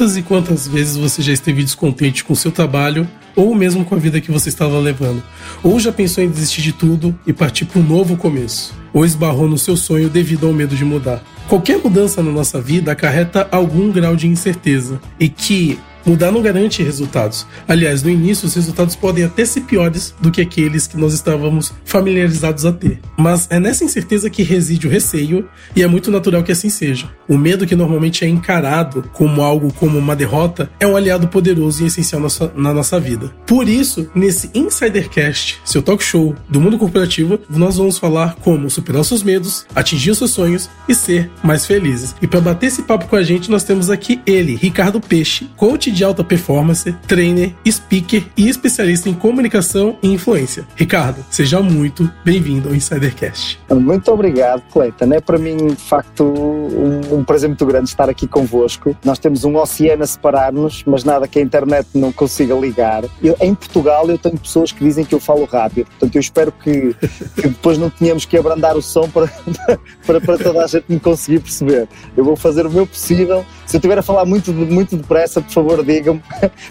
[0.00, 3.98] Quantas e quantas vezes você já esteve descontente com seu trabalho ou mesmo com a
[3.98, 5.22] vida que você estava levando?
[5.62, 8.74] Ou já pensou em desistir de tudo e partir para um novo começo?
[8.94, 11.22] Ou esbarrou no seu sonho devido ao medo de mudar?
[11.50, 16.82] Qualquer mudança na nossa vida acarreta algum grau de incerteza e que Mudar não garante
[16.82, 17.46] resultados.
[17.68, 21.72] Aliás, no início, os resultados podem até ser piores do que aqueles que nós estávamos
[21.84, 23.00] familiarizados a ter.
[23.16, 27.10] Mas é nessa incerteza que reside o receio, e é muito natural que assim seja.
[27.28, 31.82] O medo, que normalmente é encarado como algo como uma derrota, é um aliado poderoso
[31.82, 32.20] e essencial
[32.54, 33.32] na nossa vida.
[33.46, 39.04] Por isso, nesse Insidercast, seu talk show do mundo corporativo, nós vamos falar como superar
[39.04, 42.14] seus medos, atingir os seus sonhos e ser mais felizes.
[42.20, 45.89] E para bater esse papo com a gente, nós temos aqui ele, Ricardo Peixe, coach
[45.90, 50.66] de alta performance, trainer, speaker e especialista em comunicação e influência.
[50.76, 53.58] Ricardo, seja muito bem-vindo ao Insidercast.
[53.70, 55.12] Muito obrigado, Cleiton.
[55.12, 58.96] É para mim, de facto, um, um prazer muito grande estar aqui convosco.
[59.04, 63.04] Nós temos um oceano a separar-nos, mas nada que a internet não consiga ligar.
[63.22, 66.52] Eu, em Portugal, eu tenho pessoas que dizem que eu falo rápido, portanto, eu espero
[66.52, 66.94] que,
[67.34, 69.30] que depois não tenhamos que abrandar o som para,
[70.06, 71.88] para, para toda a gente me conseguir perceber.
[72.16, 73.44] Eu vou fazer o meu possível.
[73.66, 76.22] Se eu estiver a falar muito, muito depressa, por favor, digam-me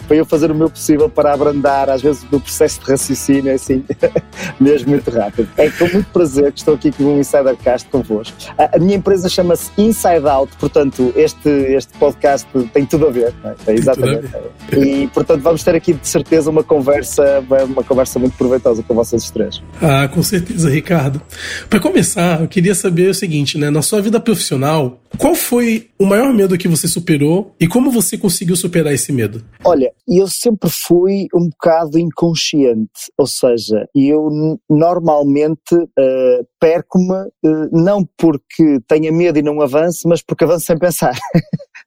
[0.06, 3.84] para eu fazer o meu possível para abrandar, às vezes, o processo de raciocínio, assim,
[4.60, 5.48] mesmo muito rápido.
[5.56, 8.36] É com muito prazer que estou aqui com um Insidercast convosco.
[8.58, 13.34] A, a minha empresa chama-se Inside Out, portanto, este, este podcast tem tudo a ver,
[13.66, 13.72] é?
[13.72, 14.28] exatamente.
[14.76, 19.30] E, portanto, vamos ter aqui, de certeza, uma conversa, uma conversa muito proveitosa com vocês
[19.30, 19.62] três.
[19.80, 21.20] Ah, com certeza, Ricardo.
[21.68, 23.70] Para começar, eu queria saber o seguinte, né?
[23.70, 28.16] Na sua vida profissional, qual foi o maior medo que você superou e como você
[28.16, 29.44] conseguiu superar esse medo?
[29.64, 38.06] Olha, eu sempre fui um bocado inconsciente, ou seja, eu normalmente uh, perco-me uh, não
[38.16, 41.16] porque tenha medo e não avance, mas porque avanço sem pensar.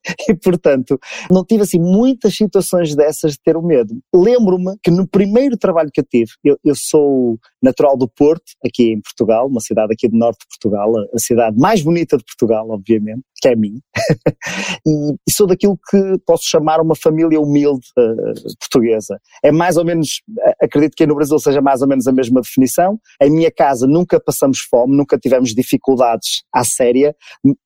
[0.29, 0.99] e portanto,
[1.31, 3.95] não tive assim muitas situações dessas de ter o medo.
[4.13, 8.91] Lembro-me que no primeiro trabalho que eu tive, eu, eu, sou natural do Porto, aqui
[8.91, 12.23] em Portugal, uma cidade aqui do norte de Portugal, a, a cidade mais bonita de
[12.25, 13.79] Portugal, obviamente, que é a mim,
[14.87, 19.19] e, e, sou daquilo que posso chamar uma família humilde uh, portuguesa.
[19.43, 20.21] É mais ou menos,
[20.61, 22.97] acredito que no Brasil seja mais ou menos a mesma definição.
[23.21, 27.15] Em minha casa nunca passamos fome, nunca tivemos dificuldades à séria,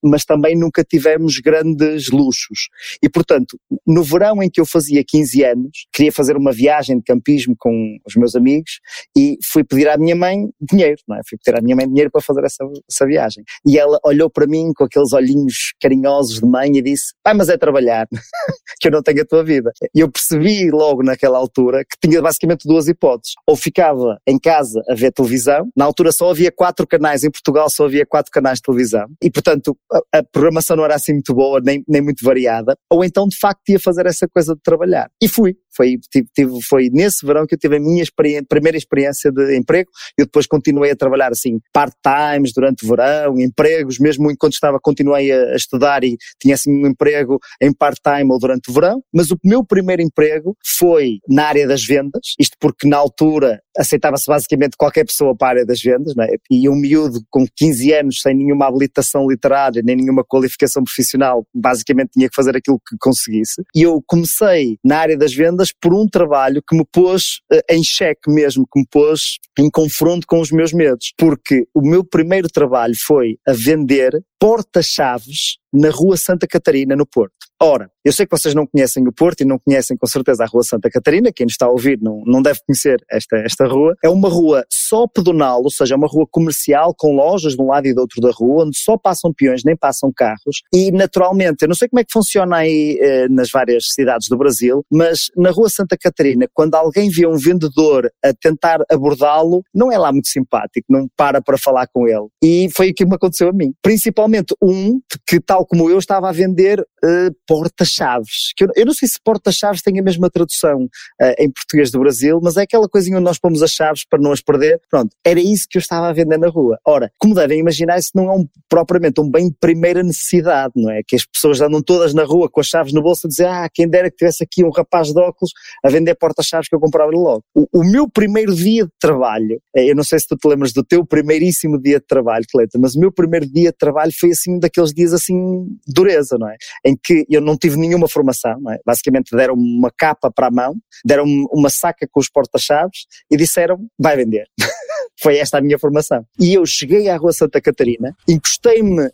[0.04, 2.70] mas também nunca tivemos grandes luxos.
[3.02, 7.04] E portanto, no verão em que eu fazia 15 anos, queria fazer uma viagem de
[7.04, 8.80] campismo com os meus amigos
[9.18, 11.22] e fui pedir à minha mãe dinheiro, não é?
[11.28, 13.44] Fui pedir à minha mãe dinheiro para fazer essa, essa viagem.
[13.66, 17.50] E ela olhou para mim com aqueles olhinhos carinhosos de mãe e disse: Ah, mas
[17.50, 18.08] é trabalhar,
[18.80, 19.72] que eu não tenho a tua vida.
[19.96, 23.36] E eu percebi logo naquela altura que tinha basicamente duas hipóteses.
[23.48, 27.70] Ou ficava em casa a ver televisão, na altura só havia quatro canais, em Portugal
[27.70, 31.34] só havia quatro canais de televisão, e portanto a, a programação não era assim muito
[31.34, 35.10] boa, nem, nem muito variada, ou então de facto ia fazer essa coisa de trabalhar.
[35.22, 35.56] E fui.
[35.76, 35.96] Foi,
[36.34, 38.04] tive, foi nesse verão que eu tive a minha
[38.50, 39.88] primeira experiência de emprego.
[40.18, 45.32] Eu depois continuei a trabalhar assim, part-times durante o verão, empregos, mesmo enquanto estava, continuei
[45.32, 49.04] a estudar e tinha assim um emprego em part-time ou durante o verão.
[49.14, 54.26] Mas o meu primeiro emprego foi na área das vendas, isto porque na altura aceitava-se
[54.28, 56.36] basicamente qualquer pessoa para a área das vendas, é?
[56.50, 62.12] e um miúdo com 15 anos, sem nenhuma habilitação literária, nem nenhuma qualificação profissional, basicamente
[62.14, 63.64] tinha que fazer aquilo que conseguisse.
[63.76, 67.84] E eu comecei na área das vendas por um trabalho que me pôs uh, em
[67.84, 71.14] xeque mesmo, que me pôs em confronto com os meus medos.
[71.18, 77.34] Porque o meu primeiro trabalho foi a vender porta-chaves na Rua Santa Catarina, no Porto.
[77.60, 80.48] Ora, eu sei que vocês não conhecem o Porto e não conhecem com certeza a
[80.48, 83.96] Rua Santa Catarina, quem nos está a ouvir não, não deve conhecer esta, esta rua.
[84.04, 87.68] É uma rua só pedonal, ou seja, é uma rua comercial com lojas de um
[87.68, 90.62] lado e do outro da rua, onde só passam peões, nem passam carros.
[90.72, 94.38] E naturalmente, eu não sei como é que funciona aí eh, nas várias cidades do
[94.38, 99.92] Brasil, mas na Rua Santa Catarina, quando alguém vê um vendedor a tentar abordá-lo, não
[99.92, 102.28] é lá muito simpático, não para para falar com ele.
[102.44, 103.74] E foi o que me aconteceu a mim.
[103.82, 104.27] Principalmente
[104.62, 108.54] um que, tal como eu, estava a vender uh, porta-chaves.
[108.60, 112.40] Eu, eu, não sei se porta-chaves tem a mesma tradução uh, em português do Brasil,
[112.42, 114.80] mas é aquela coisinha onde nós pomos as chaves para não as perder.
[114.90, 116.78] Pronto, era isso que eu estava a vender na rua.
[116.86, 120.92] Ora, como devem imaginar, isso não é um, propriamente um bem de primeira necessidade, não
[120.92, 121.02] é?
[121.06, 123.70] Que as pessoas andam todas na rua com as chaves no bolso a dizer, ah,
[123.74, 125.52] quem dera que tivesse aqui um rapaz de óculos
[125.84, 127.44] a vender porta-chaves que eu comprava logo.
[127.56, 130.74] O, o, meu primeiro dia de trabalho, eh, eu não sei se tu te lembras
[130.74, 134.32] do teu primeiríssimo dia de trabalho, Cleta, mas o meu primeiro dia de trabalho foi
[134.32, 136.56] assim daqueles dias assim, dureza, não é?
[136.86, 138.80] Em que eu não tive nenhuma formação, é?
[138.86, 143.88] Basicamente deram uma capa para a mão, deram uma saca com os porta-chaves e disseram,
[144.00, 144.48] vai vender.
[145.20, 146.26] Foi esta a minha formação.
[146.40, 149.12] E eu cheguei à Rua Santa Catarina, encostei-me uh,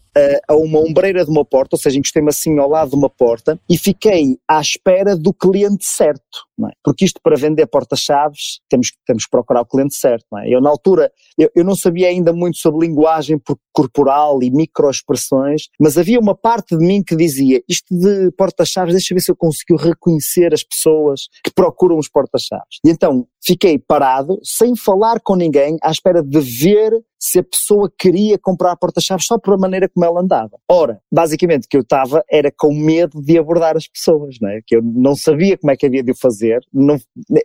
[0.48, 3.60] a uma ombreira de uma porta, ou seja, encostei-me assim ao lado de uma porta
[3.70, 6.54] e fiquei à espera do cliente certo.
[6.62, 6.72] É?
[6.84, 10.26] Porque isto para vender porta-chaves temos, temos que procurar o cliente certo.
[10.38, 10.54] É?
[10.54, 13.42] Eu na altura, eu, eu não sabia ainda muito sobre linguagem
[13.72, 19.14] corporal e microexpressões, mas havia uma parte de mim que dizia isto de porta-chaves, deixa
[19.14, 22.78] eu ver se eu consigo reconhecer as pessoas que procuram os porta-chaves.
[22.86, 26.94] E então fiquei parado, sem falar com ninguém, à espera de ver
[27.24, 30.60] se a pessoa queria comprar porta-chaves só por a maneira como ela andava.
[30.70, 34.60] Ora, basicamente o que eu estava era com medo de abordar as pessoas, não é?
[34.66, 36.98] Que eu não sabia como é que havia de o fazer, não,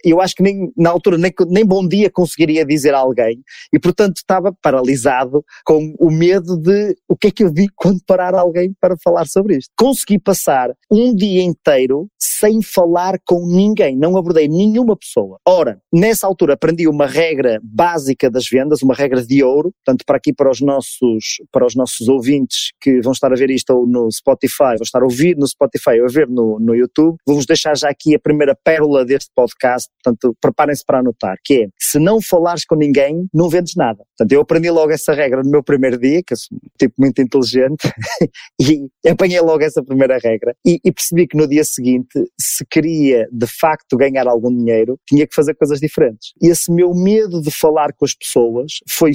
[0.04, 3.40] eu acho que nem, na altura nem, nem bom dia conseguiria dizer a alguém
[3.72, 8.00] e portanto estava paralisado com o medo de o que é que eu digo quando
[8.04, 9.70] parar alguém para falar sobre isto.
[9.78, 15.38] Consegui passar um dia inteiro sem falar com ninguém, não abordei nenhuma pessoa.
[15.46, 20.16] Ora, nessa altura aprendi uma regra básica das vendas, uma regra de ouro, portanto, para
[20.16, 24.10] aqui para os nossos, para os nossos ouvintes que vão estar a ver isto no
[24.10, 27.76] Spotify, vão estar a ouvir no Spotify ou a ver no, no YouTube, vamos deixar
[27.76, 32.20] já aqui a primeira pérola deste podcast, portanto, preparem-se para anotar, que é, se não
[32.20, 33.98] falares com ninguém, não vendes nada.
[34.16, 36.94] Portanto, eu aprendi logo essa regra no meu primeiro dia, que eu sou um tipo
[36.98, 37.90] muito inteligente,
[38.60, 43.28] e apanhei logo essa primeira regra, e, e percebi que no dia seguinte, se queria
[43.32, 46.32] de facto ganhar algum dinheiro, tinha que fazer coisas diferentes.
[46.42, 49.14] E esse meu medo de falar com as pessoas foi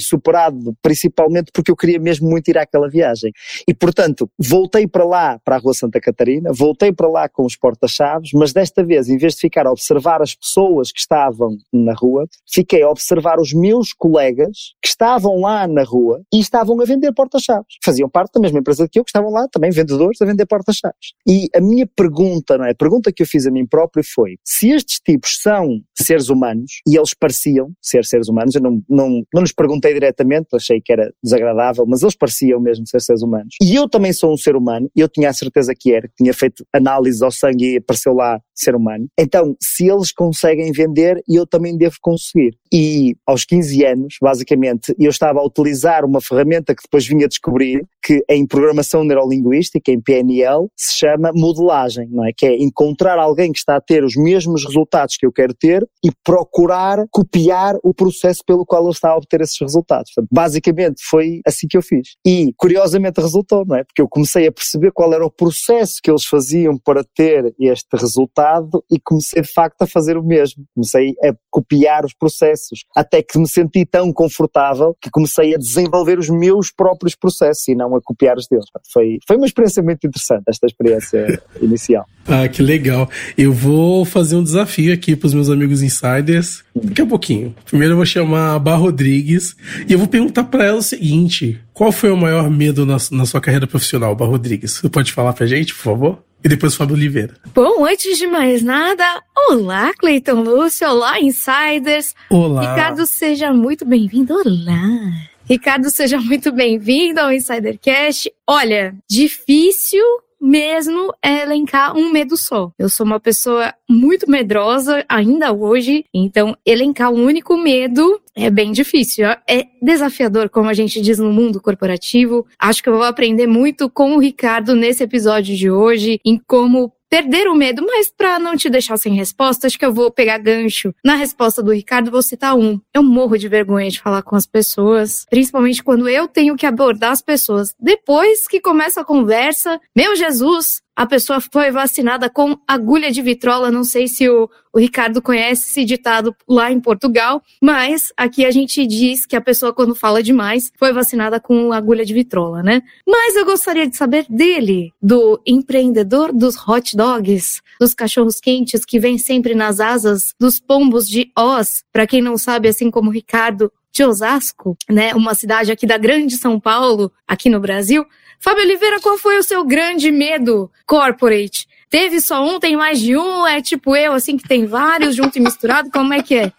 [0.82, 3.32] principalmente porque eu queria mesmo muito ir àquela viagem.
[3.68, 7.56] E, portanto, voltei para lá, para a Rua Santa Catarina, voltei para lá com os
[7.56, 11.94] porta-chaves, mas desta vez, em vez de ficar a observar as pessoas que estavam na
[11.94, 16.86] rua, fiquei a observar os meus colegas que estavam lá na rua e estavam a
[16.86, 17.76] vender porta-chaves.
[17.84, 21.14] Faziam parte da mesma empresa que eu, que estavam lá também vendedores a vender porta-chaves.
[21.28, 22.72] E a minha pergunta, não é?
[22.72, 26.82] A pergunta que eu fiz a mim próprio foi: se estes tipos são seres humanos,
[26.88, 30.23] e eles pareciam ser seres humanos, eu não, não, não lhes perguntei diretamente
[30.56, 33.56] achei que era desagradável, mas eles pareciam mesmo ser seres humanos.
[33.62, 36.16] E eu também sou um ser humano, e eu tinha a certeza que era, que
[36.16, 39.08] tinha feito análises ao sangue e apareceu lá ser humano.
[39.20, 42.56] Então, se eles conseguem vender, eu também devo conseguir.
[42.72, 47.30] E aos 15 anos, basicamente, eu estava a utilizar uma ferramenta que depois vinha a
[47.30, 52.32] descobrir, que em programação neurolinguística, em PNL, se chama modelagem, não é?
[52.36, 55.88] Que é encontrar alguém que está a ter os mesmos resultados que eu quero ter
[56.04, 60.12] e procurar copiar o processo pelo qual ele está a obter esses resultados.
[60.14, 62.16] Portanto, basicamente foi assim que eu fiz.
[62.26, 63.84] E curiosamente resultou, não é?
[63.84, 67.96] Porque eu comecei a perceber qual era o processo que eles faziam para ter este
[67.96, 70.64] resultado e comecei de facto a fazer o mesmo.
[70.74, 76.20] Comecei a copiar os processos, até que me senti tão confortável que comecei a desenvolver
[76.20, 78.66] os meus próprios processos e não a copiar os deles.
[78.92, 82.06] Foi, foi uma experiência muito interessante, esta experiência inicial.
[82.28, 83.10] Ah, que legal.
[83.38, 87.56] Eu vou fazer um desafio aqui para os meus amigos insiders daqui a pouquinho.
[87.66, 89.56] Primeiro eu vou chamar a Bar Rodrigues
[89.88, 93.26] e eu vou perguntar para ela o seguinte: qual foi o maior medo na, na
[93.26, 94.72] sua carreira profissional, Bar Rodrigues?
[94.72, 96.24] Você pode falar pra gente, por favor?
[96.44, 97.36] E depois Fábio Oliveira.
[97.56, 99.06] Bom, antes de mais nada,
[99.50, 102.14] olá, Cleiton Lúcio, olá, Insiders.
[102.30, 102.70] Olá.
[102.70, 104.34] Ricardo, seja muito bem-vindo.
[104.34, 105.14] Olá.
[105.50, 108.30] Ricardo, seja muito bem-vindo ao Insidercast.
[108.48, 110.04] Olha, difícil
[110.44, 112.70] mesmo é elencar um medo só.
[112.78, 118.74] Eu sou uma pessoa muito medrosa ainda hoje, então elencar um único medo é bem
[118.74, 119.26] difícil.
[119.50, 122.46] É desafiador, como a gente diz no mundo corporativo.
[122.60, 126.92] Acho que eu vou aprender muito com o Ricardo nesse episódio de hoje, em como
[127.14, 130.40] perder o medo, mas para não te deixar sem resposta, acho que eu vou pegar
[130.40, 132.82] gancho na resposta do Ricardo, vou citar um.
[132.92, 137.12] Eu morro de vergonha de falar com as pessoas, principalmente quando eu tenho que abordar
[137.12, 137.76] as pessoas.
[137.80, 143.72] Depois que começa a conversa, meu Jesus, a pessoa foi vacinada com agulha de vitrola.
[143.72, 148.52] Não sei se o, o, Ricardo conhece esse ditado lá em Portugal, mas aqui a
[148.52, 152.82] gente diz que a pessoa, quando fala demais, foi vacinada com agulha de vitrola, né?
[153.08, 159.00] Mas eu gostaria de saber dele, do empreendedor dos hot dogs, dos cachorros quentes que
[159.00, 161.84] vem sempre nas asas dos pombos de Oz.
[161.92, 166.00] Para quem não sabe, assim como o Ricardo, de Osasco, né, uma cidade aqui da
[166.00, 168.04] Grande São Paulo, aqui no Brasil.
[168.44, 171.66] Fábio Oliveira, qual foi o seu grande medo corporate?
[171.90, 173.48] Teve só um, tem mais de um?
[173.48, 175.90] É tipo eu, assim, que tem vários junto e misturado?
[175.90, 176.52] Como é que é?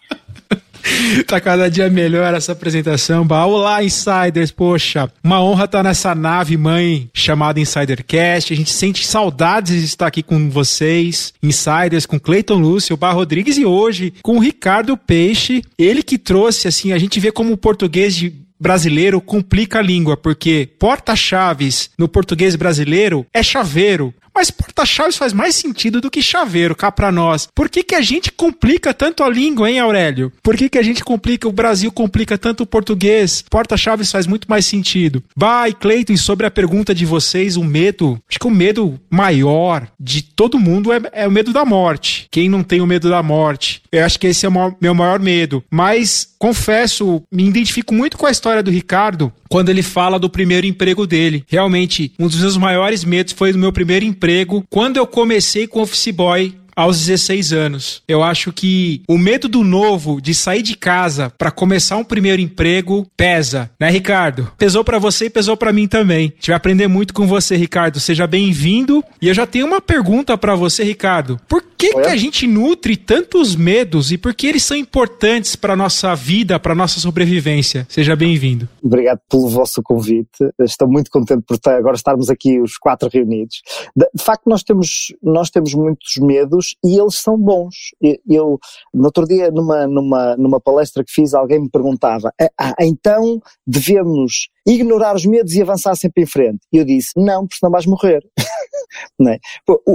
[1.27, 3.23] tá cada dia melhor essa apresentação.
[3.23, 4.49] Bah, olá, insiders.
[4.49, 8.51] Poxa, uma honra estar nessa nave mãe chamada Insidercast.
[8.51, 13.59] A gente sente saudades de estar aqui com vocês, insiders, com Cleiton Lúcio, Bar Rodrigues
[13.59, 15.61] e hoje com o Ricardo Peixe.
[15.77, 20.17] Ele que trouxe, assim, a gente vê como o português de brasileiro complica a língua,
[20.17, 26.75] porque porta-chaves no português brasileiro é chaveiro, Mas porta-chaves faz mais sentido do que chaveiro,
[26.75, 27.47] cá pra nós.
[27.55, 30.29] Por que, que a gente complica tanto a língua, hein, Aurélio?
[30.43, 33.45] Por que, que a gente complica, o Brasil complica tanto o português?
[33.49, 35.23] Porta-chaves faz muito mais sentido.
[35.37, 40.21] Vai, Cleiton, sobre a pergunta de vocês, o medo, acho que o medo maior de
[40.21, 42.27] todo mundo é, é o medo da morte.
[42.29, 43.83] Quem não tem o medo da morte?
[43.95, 45.63] Eu acho que esse é o meu maior medo.
[45.71, 50.67] Mas confesso, me identifico muito com a história do Ricardo quando ele fala do primeiro
[50.67, 51.45] emprego dele.
[51.47, 55.81] Realmente, um dos meus maiores medos foi do meu primeiro emprego quando eu comecei com
[55.81, 58.03] office boy aos 16 anos.
[58.07, 62.41] Eu acho que o medo do novo, de sair de casa para começar um primeiro
[62.41, 64.51] emprego, pesa, né, Ricardo?
[64.57, 66.27] Pesou para você e pesou para mim também.
[66.27, 67.99] A gente vai aprender muito com você, Ricardo.
[67.99, 69.03] Seja bem-vindo.
[69.21, 71.39] E eu já tenho uma pergunta para você, Ricardo.
[71.47, 75.75] Por que, que a gente nutre tantos medos e por que eles são importantes para
[75.75, 77.85] nossa vida, para nossa sobrevivência?
[77.89, 78.67] Seja bem-vindo.
[78.83, 80.29] Obrigado pelo vosso convite.
[80.61, 83.61] Estou muito contente por agora estarmos aqui os quatro reunidos.
[83.95, 87.75] De facto, nós temos, nós temos muitos medos e eles são bons.
[88.27, 88.59] Eu,
[88.93, 93.39] no outro dia, numa, numa, numa palestra que fiz, alguém me perguntava: ah, ah, então
[93.65, 96.59] devemos ignorar os medos e avançar sempre em frente?
[96.71, 98.23] E eu disse: não, porque senão vais morrer.
[99.27, 99.39] é?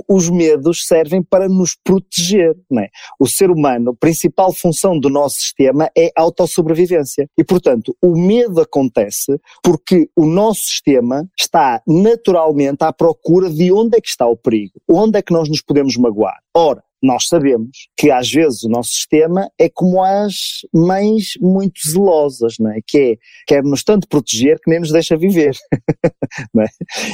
[0.09, 2.57] Os medos servem para nos proteger.
[2.79, 2.89] É?
[3.19, 7.29] O ser humano, a principal função do nosso sistema é a autossobrevivência.
[7.39, 13.97] E, portanto, o medo acontece porque o nosso sistema está naturalmente à procura de onde
[13.97, 16.39] é que está o perigo, onde é que nós nos podemos magoar.
[16.55, 22.55] Ora, nós sabemos que às vezes o nosso sistema é como as mães muito zelosas,
[22.59, 22.81] não é?
[22.87, 23.17] Que é,
[23.47, 25.57] quer-nos tanto proteger que nem nos deixa viver.
[26.61, 26.67] é?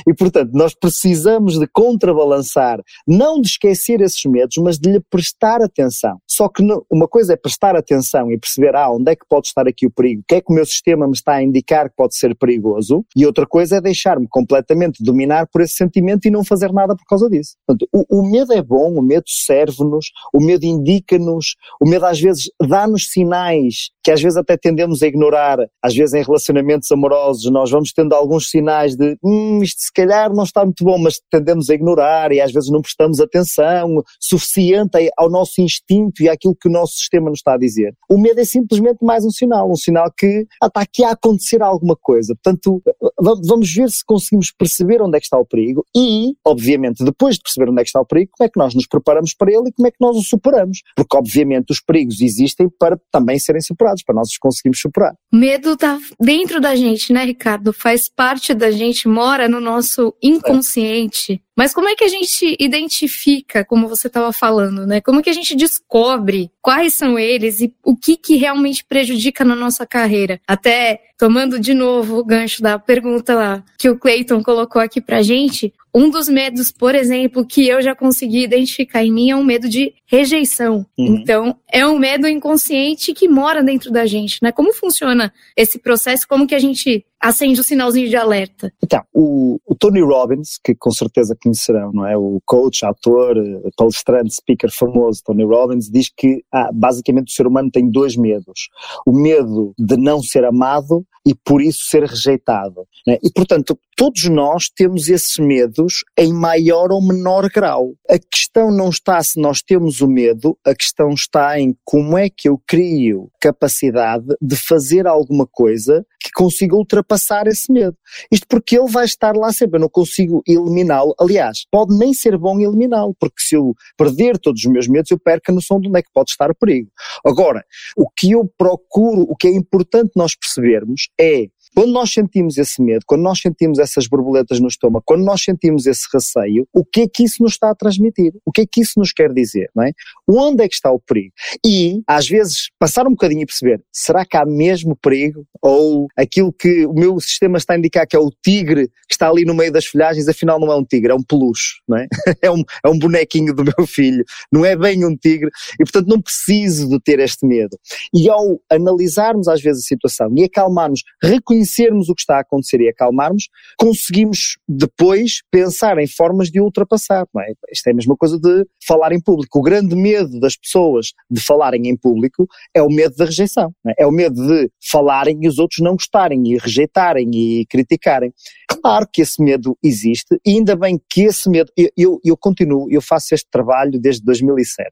[0.09, 5.63] E portanto, nós precisamos de contrabalançar, não de esquecer esses medos, mas de lhe prestar
[5.63, 6.19] atenção.
[6.29, 9.69] Só que uma coisa é prestar atenção e perceber, ah, onde é que pode estar
[9.69, 11.97] aqui o perigo, o que é que o meu sistema me está a indicar que
[11.97, 16.45] pode ser perigoso, e outra coisa é deixar-me completamente dominar por esse sentimento e não
[16.45, 17.57] fazer nada por causa disso.
[17.67, 22.21] Portanto, o, o medo é bom, o medo serve-nos, o medo indica-nos, o medo às
[22.21, 25.59] vezes dá-nos sinais que às vezes até tendemos a ignorar.
[25.83, 30.33] Às vezes em relacionamentos amorosos nós vamos tendo alguns sinais de hum, isto se calhar
[30.33, 35.11] não está muito bom, mas tendemos a ignorar e às vezes não prestamos atenção suficiente
[35.19, 37.95] ao nosso instinto e àquilo que o nosso sistema nos está a dizer.
[38.09, 41.61] O medo é simplesmente mais um sinal, um sinal que ah, está aqui a acontecer
[41.61, 42.33] alguma coisa.
[42.43, 42.81] Portanto,
[43.19, 47.43] vamos ver se conseguimos perceber onde é que está o perigo e, obviamente, depois de
[47.43, 49.69] perceber onde é que está o perigo, como é que nós nos preparamos para ele
[49.69, 50.83] e como é que nós o superamos.
[50.95, 55.15] Porque, obviamente, os perigos existem para também serem superados, para nós os conseguirmos superar.
[55.33, 57.73] Medo está dentro da gente, né, Ricardo?
[57.73, 61.35] Faz parte da gente, mora no nosso inconsciente.
[61.35, 61.47] É.
[61.57, 65.01] Mas como é que a gente identifica, como você estava falando, né?
[65.01, 69.43] Como é que a gente descobre quais são eles e o que, que realmente prejudica
[69.43, 70.39] na nossa carreira?
[70.47, 75.23] Até tomando de novo o gancho da pergunta lá que o Clayton colocou aqui pra
[75.23, 79.43] gente, um dos medos, por exemplo, que eu já consegui identificar em mim é um
[79.43, 80.85] medo de rejeição.
[80.99, 81.17] Uhum.
[81.17, 84.53] Então, é um medo inconsciente que mora dentro da gente, né?
[84.53, 86.29] Como funciona esse processo?
[86.29, 88.73] Como que a gente acende o sinalzinho de alerta?
[88.83, 92.17] Então, o, o, Tony Robbins, que com certeza conhecerão, não é?
[92.17, 93.37] O coach, ator,
[93.77, 98.69] palestrante, speaker famoso Tony Robbins, diz que ah, basicamente o ser humano tem dois medos.
[99.07, 102.87] O medo de não ser amado e por isso ser rejeitado.
[103.07, 103.19] Né?
[103.23, 107.95] E portanto, todos nós temos esses medos em maior ou menor grau.
[108.09, 112.29] A questão não está se nós temos o medo, a questão está em como é
[112.31, 117.06] que eu crio capacidade de fazer alguma coisa que consiga ultrapassar
[117.47, 117.97] esse medo.
[118.31, 121.15] Isto porque ele vai estar lá sempre, eu não consigo eliminá-lo.
[121.19, 125.19] Aliás, pode nem ser bom eliminá-lo, porque se eu perder todos os meus medos, eu
[125.19, 126.91] perco a noção de onde é que pode estar o perigo.
[127.25, 127.65] Agora,
[127.97, 132.81] o que eu procuro, o que é importante nós percebermos é quando nós sentimos esse
[132.81, 137.03] medo, quando nós sentimos essas borboletas no estômago, quando nós sentimos esse receio, o que
[137.03, 138.33] é que isso nos está a transmitir?
[138.47, 139.69] O que é que isso nos quer dizer?
[139.77, 139.93] Não é?
[140.27, 141.35] Onde é que está o perigo?
[141.63, 145.45] E, às vezes, passar um bocadinho e perceber, será que há mesmo perigo?
[145.61, 149.29] Ou aquilo que o meu sistema está a indicar que é o tigre que está
[149.29, 152.07] ali no meio das folhagens, afinal não é um tigre, é um peluche, não é?
[152.41, 156.09] é, um, é um bonequinho do meu filho, não é bem um tigre, e portanto
[156.09, 157.77] não preciso de ter este medo.
[158.15, 162.41] E ao analisarmos às vezes a situação e acalmarmos, reconhecer reconhecermos o que está a
[162.41, 167.27] acontecer e acalmarmos, conseguimos depois pensar em formas de ultrapassar.
[167.35, 167.53] Não é?
[167.71, 169.59] Isto é a mesma coisa de falar em público.
[169.59, 173.73] O grande medo das pessoas de falarem em público é o medo da rejeição.
[173.87, 174.05] É?
[174.05, 178.33] é o medo de falarem e os outros não gostarem e rejeitarem e criticarem.
[178.69, 182.87] Claro que esse medo existe e ainda bem que esse medo, eu, eu, eu continuo,
[182.91, 184.91] eu faço este trabalho desde 2007,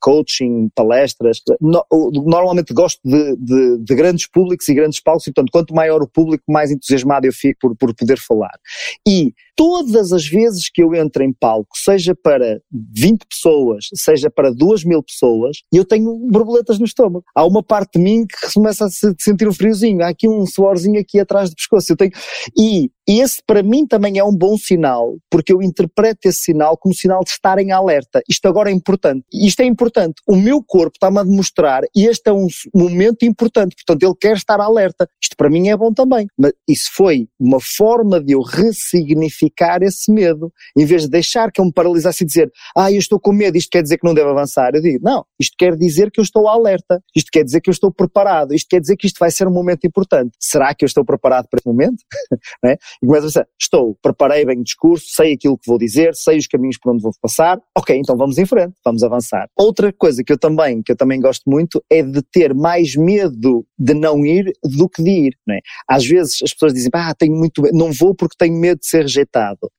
[0.00, 5.50] coaching, palestras, no, normalmente gosto de, de, de grandes públicos e grandes palcos e portanto
[5.50, 8.58] quanto maior o público, mais entusiasmado eu fico por, por poder falar.
[9.06, 14.52] E todas as vezes que eu entro em palco, seja para 20 pessoas, seja para
[14.52, 17.24] 2 mil pessoas, eu tenho borboletas no estômago.
[17.34, 21.00] Há uma parte de mim que começa a sentir um friozinho, há aqui um suorzinho
[21.00, 21.92] aqui atrás do pescoço.
[21.92, 22.12] Eu tenho...
[22.56, 26.94] E esse para mim também é um bom sinal, porque eu interpreto esse sinal como
[26.94, 28.22] sinal de estar em alerta.
[28.28, 29.24] Isto agora é importante.
[29.32, 30.14] Isto é importante.
[30.26, 33.74] O meu corpo está-me a demonstrar e este é um momento importante.
[33.74, 35.08] Portanto, ele quer estar alerta.
[35.20, 36.26] Isto para mim é bom também.
[36.38, 39.41] Mas isso foi uma forma de eu ressignificar
[39.82, 40.52] esse medo.
[40.76, 43.56] Em vez de deixar que eu me paralisasse e dizer, ah, eu estou com medo,
[43.56, 44.74] isto quer dizer que não devo avançar.
[44.74, 47.02] Eu digo, não, isto quer dizer que eu estou alerta.
[47.14, 48.54] Isto quer dizer que eu estou preparado.
[48.54, 50.32] Isto quer dizer que isto vai ser um momento importante.
[50.40, 52.02] Será que eu estou preparado para esse momento?
[52.64, 52.76] é?
[53.02, 56.38] E começo a dizer, estou, preparei bem o discurso, sei aquilo que vou dizer, sei
[56.38, 57.58] os caminhos por onde vou passar.
[57.76, 59.48] Ok, então vamos em frente, vamos avançar.
[59.56, 63.66] Outra coisa que eu também, que eu também gosto muito é de ter mais medo
[63.78, 65.38] de não ir do que de ir.
[65.50, 65.58] É?
[65.88, 68.86] Às vezes as pessoas dizem, ah, tenho muito medo, não vou porque tenho medo de
[68.86, 69.31] ser rejeitado.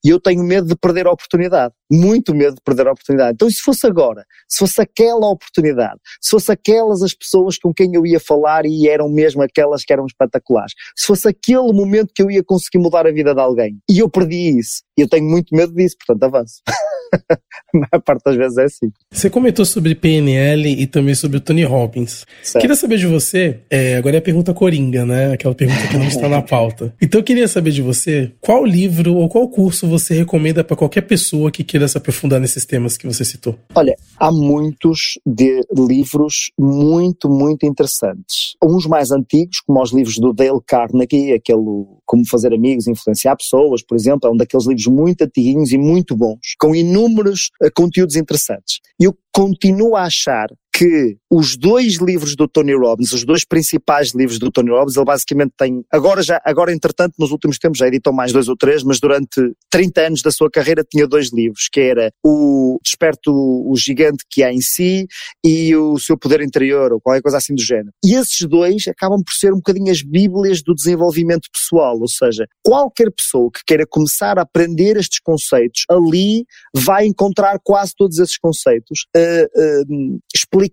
[0.04, 1.74] E eu tenho medo de perder a oportunidade.
[1.92, 3.34] Muito medo de perder a oportunidade.
[3.34, 7.94] Então, se fosse agora, se fosse aquela oportunidade, se fosse aquelas as pessoas com quem
[7.94, 12.22] eu ia falar e eram mesmo aquelas que eram espetaculares, se fosse aquele momento que
[12.22, 15.56] eu ia conseguir mudar a vida de alguém e eu perdi isso, eu tenho muito
[15.56, 16.62] medo disso, portanto avanço.
[17.74, 18.92] a maior parte das vezes é assim.
[19.12, 22.26] Você comentou sobre PNL e também sobre o Tony Robbins.
[22.42, 22.62] Certo.
[22.62, 25.34] Queria saber de você, é, agora é a pergunta coringa, né?
[25.34, 26.94] Aquela pergunta que não está na pauta.
[27.02, 31.02] Então eu queria saber de você, qual livro ou qual curso você recomenda para qualquer
[31.02, 33.58] pessoa que queira se aprofundar nesses temas que você citou?
[33.76, 38.56] Olha, há muitos de livros muito, muito interessantes.
[38.64, 43.84] Uns mais antigos, como os livros do Dale Carnegie, aquele Como Fazer Amigos, Influenciar Pessoas,
[43.84, 48.16] por exemplo, é um daqueles livros muito antiguinhos e muito bons, com inúmeros uh, conteúdos
[48.16, 48.80] interessantes.
[49.00, 54.40] Eu continuo a achar que os dois livros do Tony Robbins, os dois principais livros
[54.40, 58.12] do Tony Robbins, ele basicamente tem, agora já, agora entretanto nos últimos tempos já editou
[58.12, 61.80] mais dois ou três, mas durante 30 anos da sua carreira tinha dois livros, que
[61.80, 65.08] era o Desperto o Gigante que há em si
[65.46, 67.92] e o Seu Poder Interior, ou qualquer coisa assim do género.
[68.04, 72.48] E esses dois acabam por ser um bocadinho as bíblias do desenvolvimento pessoal, ou seja,
[72.64, 78.38] qualquer pessoa que queira começar a aprender estes conceitos, ali vai encontrar quase todos esses
[78.38, 80.20] conceitos, uh, uh,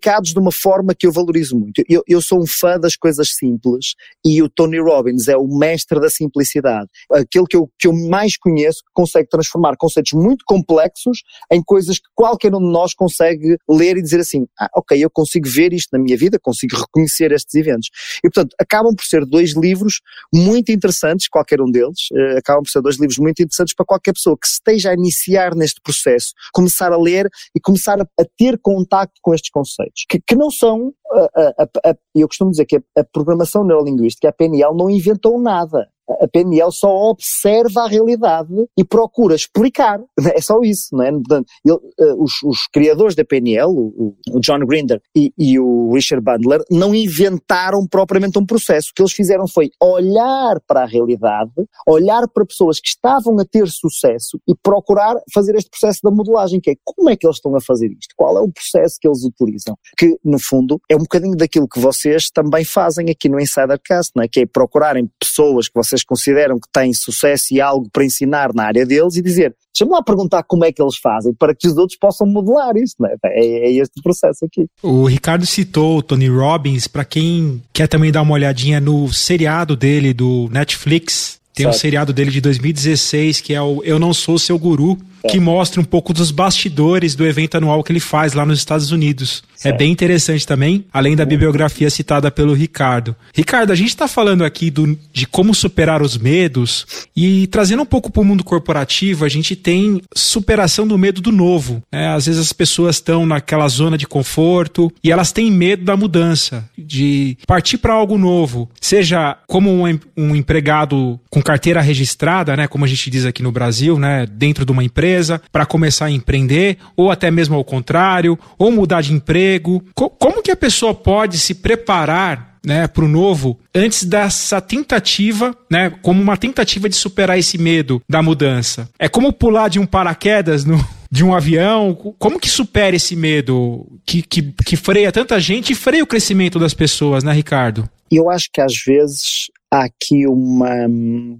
[0.01, 1.83] de uma forma que eu valorizo muito.
[1.87, 3.93] Eu, eu sou um fã das coisas simples
[4.25, 6.89] e o Tony Robbins é o mestre da simplicidade.
[7.11, 11.99] Aquele que eu, que eu mais conheço que consegue transformar conceitos muito complexos em coisas
[11.99, 15.73] que qualquer um de nós consegue ler e dizer assim: ah, ok, eu consigo ver
[15.73, 17.89] isto na minha vida, consigo reconhecer estes eventos.
[18.23, 20.01] E portanto, acabam por ser dois livros
[20.33, 24.13] muito interessantes, qualquer um deles, uh, acabam por ser dois livros muito interessantes para qualquer
[24.13, 28.57] pessoa que esteja a iniciar neste processo, começar a ler e começar a, a ter
[28.61, 32.77] contacto com estes conceitos, que, que não são, a, a, a, eu costumo dizer que
[32.97, 35.87] a, programação neurolinguística, a PNL, não inventou nada
[36.19, 39.99] a PNL só observa a realidade e procura explicar.
[40.33, 41.11] É só isso, não é?
[41.11, 45.91] Portanto, ele, uh, os, os, criadores da PNL, o, o John Grinder e, e, o
[45.93, 48.89] Richard Bandler, não inventaram propriamente um processo.
[48.89, 51.51] O que eles fizeram foi olhar para a realidade,
[51.85, 56.61] olhar para pessoas que estavam a ter sucesso e procurar fazer este processo da modelagem,
[56.61, 58.13] que é como é que eles estão a fazer isto?
[58.15, 59.75] Qual é o processo que eles utilizam?
[59.97, 64.23] Que, no fundo, é um bocadinho daquilo que vocês também fazem aqui no Insidercast, não
[64.23, 64.27] é?
[64.27, 68.63] Que é procurarem pessoas que vocês consideram que têm sucesso e algo para ensinar na
[68.63, 71.77] área deles e dizer, deixa-me lá perguntar como é que eles fazem para que os
[71.77, 73.15] outros possam modelar isso, né?
[73.25, 74.67] é, é este processo aqui.
[74.81, 79.75] O Ricardo citou o Tony Robbins, para quem quer também dar uma olhadinha no seriado
[79.75, 81.75] dele do Netflix, tem certo.
[81.75, 84.97] um seriado dele de 2016 que é o Eu Não Sou Seu Guru,
[85.29, 88.91] que mostra um pouco dos bastidores do evento anual que ele faz lá nos Estados
[88.91, 89.43] Unidos.
[89.55, 89.75] É certo.
[89.75, 93.15] É bem interessante também, além da bibliografia citada pelo Ricardo.
[93.33, 97.85] Ricardo, a gente está falando aqui do, de como superar os medos e trazendo um
[97.85, 101.83] pouco para o mundo corporativo, a gente tem superação do medo do novo.
[101.91, 102.07] Né?
[102.09, 106.67] Às vezes as pessoas estão naquela zona de conforto e elas têm medo da mudança,
[106.77, 112.85] de partir para algo novo, seja como um, um empregado com carteira registrada, né, como
[112.85, 116.11] a gente diz aqui no Brasil, né, dentro de uma empresa empresa para começar a
[116.11, 119.83] empreender, ou até mesmo ao contrário, ou mudar de emprego?
[119.93, 125.55] Co como que a pessoa pode se preparar né, para o novo antes dessa tentativa,
[125.69, 128.89] né, como uma tentativa de superar esse medo da mudança?
[128.97, 131.93] É como pular de um paraquedas no, de um avião?
[132.17, 136.57] Como que supera esse medo que, que, que freia tanta gente e freia o crescimento
[136.57, 137.89] das pessoas, né, Ricardo?
[138.11, 140.85] Eu acho que às vezes há aqui uma,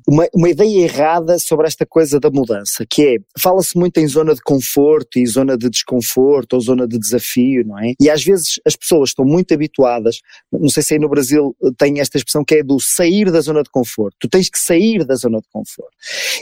[0.07, 4.33] uma, uma ideia errada sobre esta coisa da mudança, que é, fala-se muito em zona
[4.33, 7.93] de conforto e zona de desconforto ou zona de desafio, não é?
[7.99, 11.99] E às vezes as pessoas estão muito habituadas, não sei se aí no Brasil tem
[11.99, 14.15] esta expressão que é do sair da zona de conforto.
[14.21, 15.91] Tu tens que sair da zona de conforto.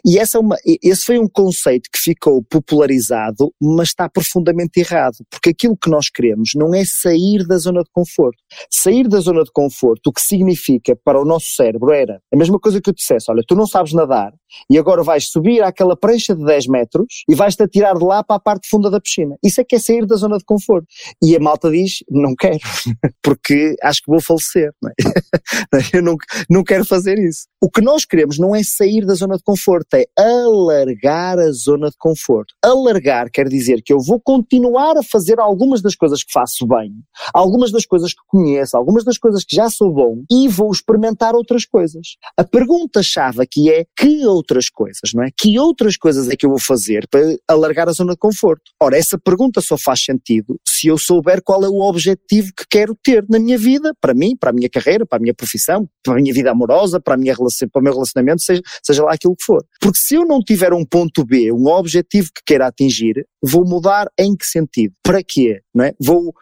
[0.06, 5.18] E essa é uma, esse foi um conceito que ficou popularizado, mas está profundamente errado,
[5.30, 8.38] porque aquilo que nós queremos não é sair da zona de conforto.
[8.70, 12.60] Sair da zona de conforto, o que significa para o nosso cérebro era a mesma
[12.60, 14.34] coisa que eu dissesse, olha, tu não sabes nadar
[14.70, 18.38] e agora vais subir àquela prancha de 10 metros e vais-te atirar de lá para
[18.38, 19.36] a parte funda da piscina.
[19.44, 20.88] Isso é que é sair da zona de conforto.
[21.24, 22.60] E a malta diz, não quero,
[23.22, 24.72] porque acho que vou falecer.
[24.82, 24.94] Não é?
[25.94, 26.16] eu não,
[26.50, 27.48] não quero fazer isso.
[27.62, 31.90] O que nós queremos não é sair da zona de conforto, é alargar a zona
[31.90, 32.54] de conforto.
[32.64, 36.94] Alargar quer dizer que eu vou continuar a fazer algumas das coisas que faço bem,
[37.34, 41.36] algumas das coisas que conheço, algumas das coisas que já sou bom e vou experimentar
[41.36, 42.16] outras coisas.
[42.38, 45.30] A pergunta-chave aqui é que outras coisas, não é?
[45.38, 48.72] Que outras coisas é que eu vou fazer para alargar a zona de conforto?
[48.82, 52.96] Ora, essa pergunta só faz sentido se eu souber qual é o objetivo que quero
[53.04, 56.14] ter na minha vida, para mim, para a minha carreira, para a minha profissão, para
[56.14, 59.14] a minha vida amorosa, para, a minha relação, para o meu relacionamento, seja, seja lá
[59.14, 59.64] aquilo que for.
[59.80, 64.08] Porque se eu não tiver um ponto B, um objetivo que queira atingir, vou mudar
[64.18, 64.94] em que sentido?
[65.04, 65.62] Para quê?
[65.80, 65.94] Não é?
[65.98, 66.34] Vou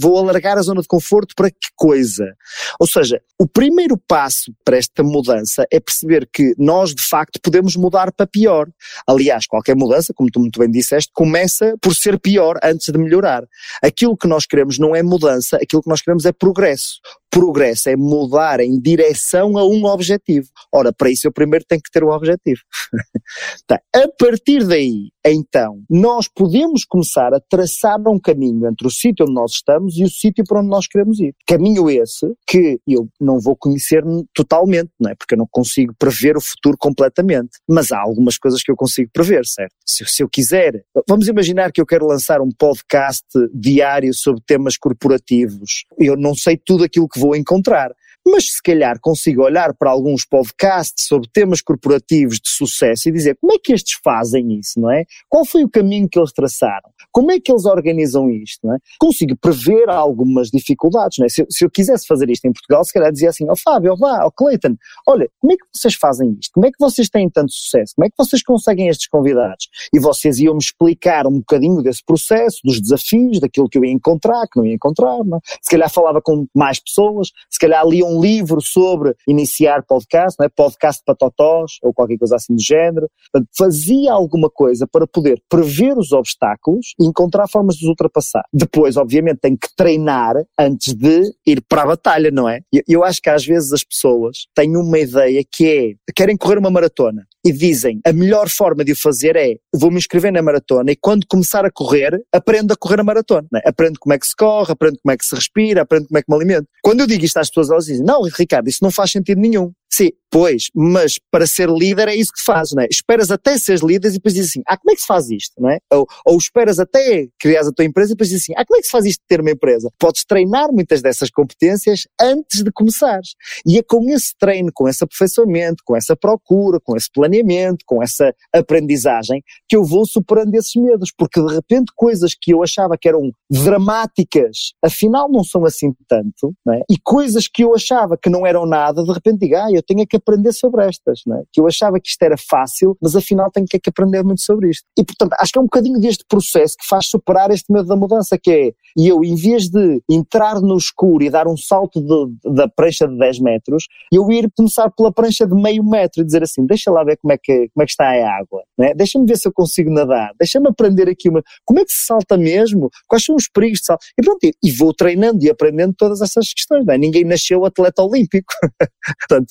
[0.00, 2.34] vou alargar a zona de conforto para que coisa?
[2.80, 7.76] Ou seja, o primeiro passo para esta mudança é perceber que nós de facto podemos
[7.76, 8.68] mudar para pior.
[9.06, 13.44] Aliás, qualquer mudança, como tu muito bem disseste, começa por ser pior antes de melhorar.
[13.82, 17.00] Aquilo que nós queremos não é mudança, aquilo que nós queremos é progresso.
[17.30, 20.48] Progresso é mudar em direção a um objetivo.
[20.72, 22.60] Ora, para isso eu primeiro tenho que ter um objetivo.
[23.66, 23.80] tá.
[23.94, 29.34] A partir daí, então, nós podemos começar a traçar um caminho entre o sítio onde
[29.34, 31.34] nós estamos e o sítio para onde nós queremos ir.
[31.46, 34.02] Caminho esse que eu não vou conhecer
[34.34, 35.14] totalmente, não é?
[35.14, 37.50] Porque eu não consigo prever o futuro completamente.
[37.68, 39.74] Mas há algumas coisas que eu consigo prever, certo?
[39.86, 44.76] Se, se eu quiser, vamos imaginar que eu quero lançar um podcast diário sobre temas
[44.76, 45.84] corporativos.
[45.98, 47.92] Eu não sei tudo aquilo que vou encontrar
[48.26, 53.36] mas se calhar consigo olhar para alguns podcasts sobre temas corporativos de sucesso e dizer
[53.40, 55.04] como é que estes fazem isso, não é?
[55.28, 56.90] Qual foi o caminho que eles traçaram?
[57.10, 58.78] Como é que eles organizam isto, não é?
[58.98, 61.28] Consigo prever algumas dificuldades, não é?
[61.28, 63.94] Se, se eu quisesse fazer isto em Portugal, se calhar dizia assim, ó oh, Fábio,
[64.00, 66.52] ó oh, Clayton, olha, como é que vocês fazem isto?
[66.52, 67.94] Como é que vocês têm tanto sucesso?
[67.96, 69.68] Como é que vocês conseguem estes convidados?
[69.92, 74.46] E vocês iam-me explicar um bocadinho desse processo, dos desafios, daquilo que eu ia encontrar,
[74.46, 75.40] que não ia encontrar, não é?
[75.60, 80.46] Se calhar falava com mais pessoas, se calhar liam um livro sobre iniciar podcast, não
[80.46, 80.48] é?
[80.48, 83.08] podcast para totós ou qualquer coisa assim do género.
[83.30, 88.44] Portanto, fazia alguma coisa para poder prever os obstáculos e encontrar formas de os ultrapassar.
[88.52, 92.60] Depois, obviamente, tem que treinar antes de ir para a batalha, não é?
[92.72, 96.58] Eu, eu acho que às vezes as pessoas têm uma ideia que é, querem correr
[96.58, 100.42] uma maratona e dizem a melhor forma de o fazer é vou me inscrever na
[100.42, 103.46] maratona e quando começar a correr, aprendo a correr a maratona.
[103.50, 103.60] Né?
[103.64, 106.22] Aprendo como é que se corre, aprendo como é que se respira, aprendo como é
[106.22, 106.68] que me alimento.
[106.82, 109.72] Quando eu digo isto às pessoas, elas dizem, não, Ricardo, isso não faz sentido nenhum.
[109.90, 112.86] Sim, pois, mas para ser líder é isso que fazes, não é?
[112.90, 115.52] Esperas até seres líder e depois dizes assim, ah, como é que se faz isto,
[115.60, 115.78] não é?
[115.92, 118.80] Ou, ou esperas até criares a tua empresa e depois dizes assim, ah, como é
[118.80, 119.90] que se faz isto de ter uma empresa?
[119.98, 123.34] Podes treinar muitas dessas competências antes de começares.
[123.66, 128.02] E é com esse treino, com esse aperfeiçoamento, com essa procura, com esse planeamento, com
[128.02, 132.96] essa aprendizagem, que eu vou superando esses medos, porque de repente coisas que eu achava
[132.98, 136.80] que eram dramáticas, afinal não são assim tanto, não é?
[136.90, 140.06] E coisas que eu achava que não eram nada, de repente digo, ah, eu tenho
[140.06, 141.42] que aprender sobre estas, é?
[141.52, 144.84] Que eu achava que isto era fácil, mas afinal tenho que aprender muito sobre isto.
[144.98, 147.96] E portanto, acho que é um bocadinho deste processo que faz superar este medo da
[147.96, 152.00] mudança, que é, e eu em vez de entrar no escuro e dar um salto
[152.00, 156.24] de, da prancha de 10 metros, eu ir começar pela prancha de meio metro e
[156.24, 158.94] dizer assim, deixa lá ver como é que, como é que está a água, é?
[158.94, 162.36] Deixa-me ver se eu consigo nadar, deixa-me aprender aqui uma, como é que se salta
[162.36, 166.20] mesmo, quais são os perigos de salto, e pronto, e vou treinando e aprendendo todas
[166.20, 166.98] essas questões, não é?
[166.98, 168.52] Ninguém nasceu atleta olímpico,
[169.28, 169.46] portanto,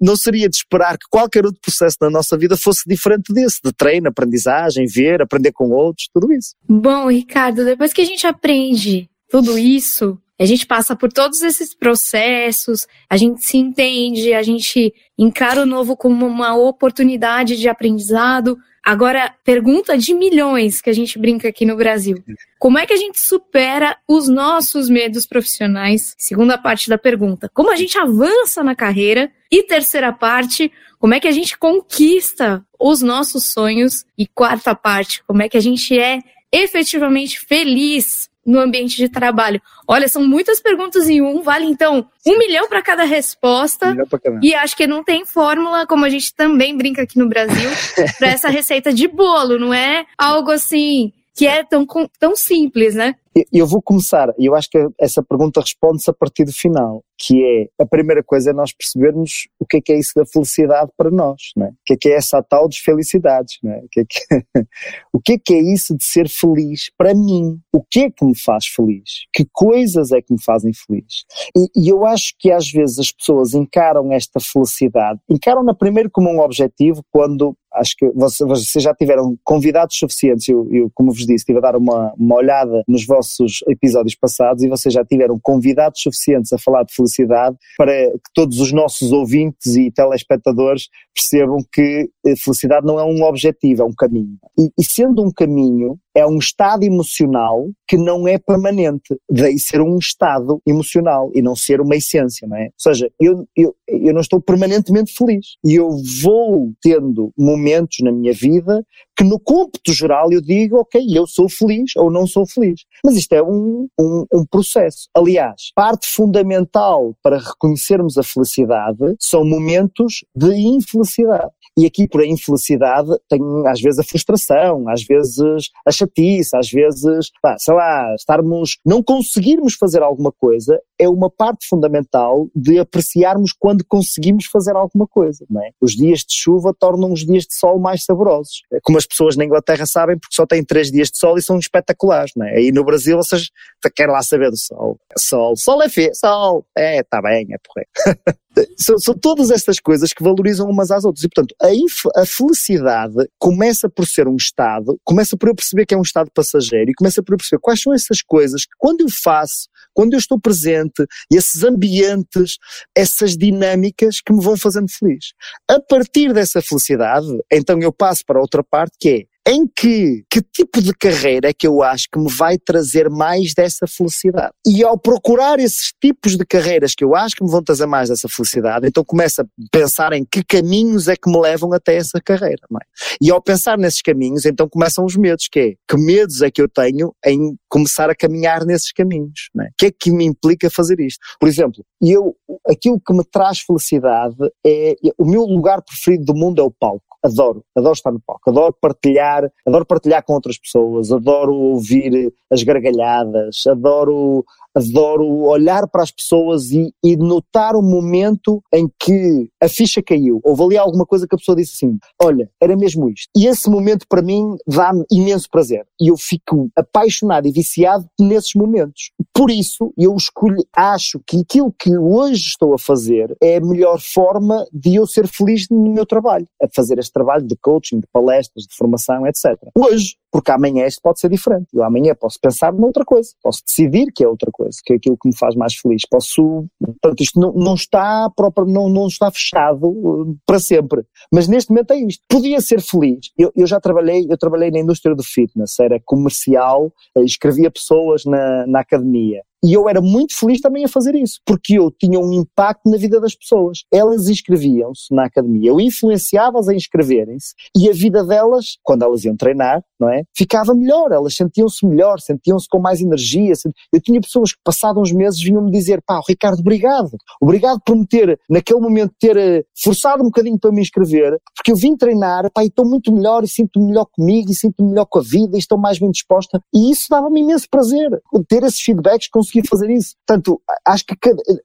[0.00, 3.72] não seria de esperar que qualquer outro processo na nossa vida fosse diferente desse, de
[3.72, 6.54] treino, aprendizagem, ver, aprender com outros, tudo isso.
[6.68, 11.74] Bom, Ricardo, depois que a gente aprende tudo isso, a gente passa por todos esses
[11.74, 18.58] processos, a gente se entende, a gente encara o novo como uma oportunidade de aprendizado.
[18.86, 22.22] Agora, pergunta de milhões que a gente brinca aqui no Brasil.
[22.56, 26.14] Como é que a gente supera os nossos medos profissionais?
[26.16, 27.50] Segunda parte da pergunta.
[27.52, 29.28] Como a gente avança na carreira?
[29.50, 30.70] E terceira parte,
[31.00, 34.04] como é que a gente conquista os nossos sonhos?
[34.16, 36.20] E quarta parte, como é que a gente é
[36.52, 39.60] efetivamente feliz no ambiente de trabalho?
[39.86, 43.90] Olha, são muitas perguntas em um, vale então um milhão para cada resposta.
[43.90, 44.40] Um cada.
[44.42, 47.68] E acho que não tem fórmula, como a gente também brinca aqui no Brasil,
[48.18, 51.86] para essa receita de bolo, não é algo assim que é tão,
[52.18, 53.14] tão simples, né?
[53.52, 57.44] Eu vou começar, e eu acho que essa pergunta responde-se a partir do final, que
[57.44, 60.90] é, a primeira coisa é nós percebermos o que é que é isso da felicidade
[60.96, 61.68] para nós, né?
[61.68, 63.82] o que é que é essa tal dos felicidades, né?
[63.84, 64.18] o, que é que,
[65.12, 68.24] o que é que é isso de ser feliz para mim, o que é que
[68.24, 71.26] me faz feliz, que coisas é que me fazem feliz.
[71.54, 76.30] E, e eu acho que às vezes as pessoas encaram esta felicidade, encaram-na primeiro como
[76.30, 81.34] um objetivo, quando acho que vocês já tiveram convidados suficientes, eu, eu como vos disse,
[81.34, 86.00] estive a dar uma, uma olhada nos vossos episódios passados e vocês já tiveram convidados
[86.00, 92.10] suficientes a falar de felicidade para que todos os nossos ouvintes e telespectadores percebam que
[92.26, 94.36] eh, felicidade não é um objetivo, é um caminho.
[94.58, 99.82] E, e sendo um caminho, é um estado emocional que não é permanente, daí ser
[99.82, 102.64] um estado emocional e não ser uma essência, não é?
[102.64, 105.90] Ou seja, eu, eu, eu não estou permanentemente feliz e eu
[106.22, 108.82] vou tendo momentos na minha vida
[109.14, 112.80] que no cômputo geral eu digo, ok, eu sou feliz ou não sou feliz.
[113.04, 115.08] Mas isto é um, um, um processo.
[115.14, 121.52] Aliás, parte fundamental para reconhecermos a felicidade são momentos de infelicidade.
[121.78, 126.70] E aqui por a infelicidade tem às vezes a frustração, às vezes a chatice, às
[126.70, 132.78] vezes, pá, sei lá, estarmos, não conseguirmos fazer alguma coisa é uma parte fundamental de
[132.78, 135.70] apreciarmos quando conseguimos fazer alguma coisa, não é?
[135.80, 138.62] Os dias de chuva tornam os dias de sol mais saborosos.
[138.72, 141.42] É como as pessoas na Inglaterra sabem porque só têm três dias de sol e
[141.42, 142.56] são espetaculares, não é?
[142.56, 143.50] Aí no Brasil vocês
[143.94, 144.98] querem lá saber do sol.
[145.18, 148.36] Sol, sol é feio, sol, é, tá bem, é porra.
[148.78, 151.24] são, são, todas estas coisas que valorizam umas às outras.
[151.24, 155.94] E, portanto, a, a, felicidade começa por ser um estado, começa por eu perceber que
[155.94, 159.02] é um estado passageiro e começa por eu perceber quais são essas coisas que, quando
[159.02, 162.56] eu faço, quando eu estou presente, esses ambientes,
[162.94, 165.32] essas dinâmicas que me vão fazendo feliz.
[165.68, 170.42] A partir dessa felicidade, então eu passo para outra parte que é em que, que
[170.42, 174.52] tipo de carreira é que eu acho que me vai trazer mais dessa felicidade?
[174.66, 178.08] E ao procurar esses tipos de carreiras que eu acho que me vão trazer mais
[178.08, 182.20] dessa felicidade, então começo a pensar em que caminhos é que me levam até essa
[182.20, 183.06] carreira, é?
[183.22, 186.60] E ao pensar nesses caminhos, então começam os medos, que é, que medos é que
[186.60, 189.66] eu tenho em começar a caminhar nesses caminhos, é?
[189.66, 191.20] O que é que me implica fazer isto?
[191.38, 192.34] Por exemplo, eu,
[192.68, 197.05] aquilo que me traz felicidade é, o meu lugar preferido do mundo é o palco
[197.26, 202.62] adoro, adoro estar no palco, adoro partilhar, adoro partilhar com outras pessoas, adoro ouvir as
[202.62, 204.44] gargalhadas, adoro
[204.76, 210.40] adoro olhar para as pessoas e, e, notar o momento em que a ficha caiu.
[210.44, 213.28] Houve ali alguma coisa que a pessoa disse assim: Olha, era mesmo isto.
[213.34, 215.86] E esse momento para mim dá-me imenso prazer.
[216.00, 219.12] E eu fico apaixonado e viciado nesses momentos.
[219.32, 223.98] Por isso, eu escolho, acho que aquilo que hoje estou a fazer é a melhor
[223.98, 226.46] forma de eu ser feliz no meu trabalho.
[226.62, 229.56] A fazer este trabalho de coaching, de palestras, de formação, etc.
[229.74, 231.68] Hoje, porque amanhã isto pode ser diferente.
[231.72, 235.16] Eu amanhã posso pensar noutra coisa, posso decidir que é outra coisa, que é aquilo
[235.16, 236.02] que me faz mais feliz.
[236.10, 241.06] Posso, portanto, isto não, não está próprio, não, não está fechado uh, para sempre.
[241.32, 242.22] Mas neste momento é isto.
[242.28, 243.30] Podia ser feliz.
[243.38, 248.26] Eu, eu já trabalhei, eu trabalhei na indústria do fitness, era comercial, eh, escrevia pessoas
[248.26, 249.40] na, na academia.
[249.64, 252.96] E eu era muito feliz também a fazer isso, porque eu tinha um impacto na
[252.96, 253.84] vida das pessoas.
[253.92, 259.36] Elas inscreviam-se na academia, eu influenciava-as a inscreverem-se e a vida delas, quando elas iam
[259.36, 260.22] treinar, não é?
[260.34, 263.52] Ficava melhor, elas sentiam-se melhor, sentiam-se com mais energia.
[263.92, 267.10] Eu tinha pessoas que, passados uns meses, vinham-me dizer: pá, Ricardo, obrigado.
[267.40, 271.72] Obrigado por me ter, naquele momento, ter eh, forçado um bocadinho para me inscrever, porque
[271.72, 275.06] eu vim treinar, pá, e estou muito melhor e sinto-me melhor comigo e sinto-me melhor
[275.06, 276.60] com a vida e estou mais bem disposta.
[276.74, 280.14] E isso dava-me imenso prazer, ter esses feedbacks, conseguir fazer isso.
[280.26, 281.14] Portanto, acho que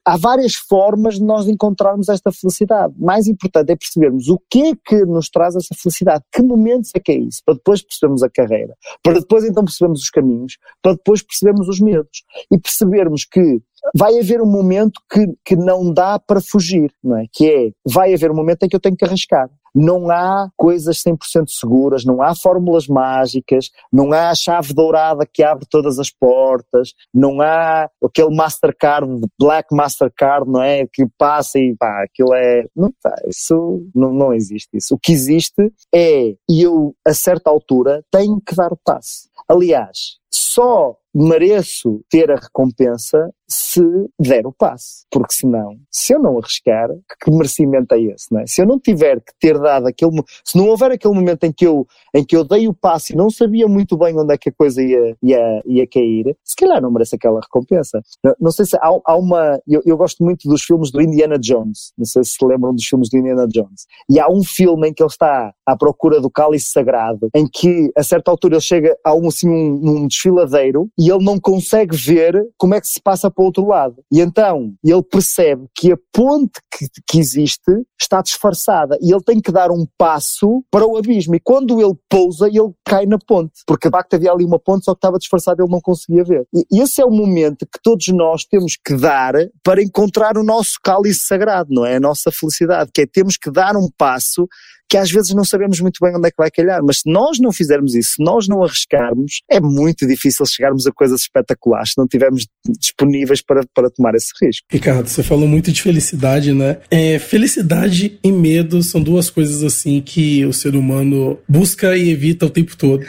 [0.04, 2.94] há várias formas de nós encontrarmos esta felicidade.
[2.98, 7.00] Mais importante é percebermos o que é que nos traz essa felicidade, que momentos é
[7.00, 10.92] que é isso, para depois percebermos a carreira, para depois então percebermos os caminhos, para
[10.92, 13.60] depois percebermos os medos e percebermos que
[13.94, 17.26] vai haver um momento que, que não dá para fugir, não é?
[17.32, 19.50] Que é, vai haver um momento em que eu tenho que arriscar.
[19.74, 25.42] Não há coisas 100% seguras, não há fórmulas mágicas, não há a chave dourada que
[25.42, 29.06] abre todas as portas, não há aquele Mastercard,
[29.38, 30.86] Black Mastercard, não é?
[30.86, 32.66] Que passa e pá, aquilo é.
[32.76, 34.94] Não, pá, isso não, não existe isso.
[34.94, 39.28] O que existe é, e eu, a certa altura, tenho que dar o passo.
[39.48, 43.82] Aliás, só mereço ter a recompensa se
[44.18, 45.04] der o passe.
[45.10, 46.88] Porque senão, se eu não arriscar,
[47.22, 48.46] que merecimento é esse, não é?
[48.46, 51.66] Se eu não tiver que ter dado aquele, se não houver aquele momento em que
[51.66, 54.48] eu, em que eu dei o passe e não sabia muito bem onde é que
[54.48, 58.02] a coisa ia, ia, ia cair, se calhar não merece aquela recompensa.
[58.22, 61.38] Não, não sei se há, há uma, eu, eu, gosto muito dos filmes do Indiana
[61.38, 64.88] Jones, não sei se se lembram dos filmes do Indiana Jones, e há um filme
[64.88, 68.60] em que ele está à procura do cálice sagrado, em que a certa altura ele
[68.60, 72.86] chega a um, assim, um, um desfiladeiro e ele não consegue ver como é que
[72.86, 74.04] se passa para o outro lado.
[74.10, 79.40] E então ele percebe que a ponte que, que existe está disfarçada e ele tem
[79.40, 81.34] que dar um passo para o abismo.
[81.34, 84.84] E quando ele pousa, ele cai na ponte, porque de facto havia ali uma ponte,
[84.84, 86.46] só que estava disfarçada ele não conseguia ver.
[86.52, 90.74] E esse é o momento que todos nós temos que dar para encontrar o nosso
[90.82, 91.96] cálice sagrado, não é?
[91.96, 94.46] A nossa felicidade, que é temos que dar um passo
[94.92, 97.38] que às vezes não sabemos muito bem onde é que vai calhar, mas se nós
[97.40, 101.94] não fizermos isso, se nós não arriscarmos, é muito difícil chegarmos a coisas espetaculares se
[101.96, 102.46] não estivermos
[102.78, 104.66] disponíveis para, para tomar esse risco.
[104.70, 106.76] Ricardo, você falou muito de felicidade, né?
[106.90, 112.44] É, felicidade e medo são duas coisas assim que o ser humano busca e evita
[112.44, 113.02] o tempo todo.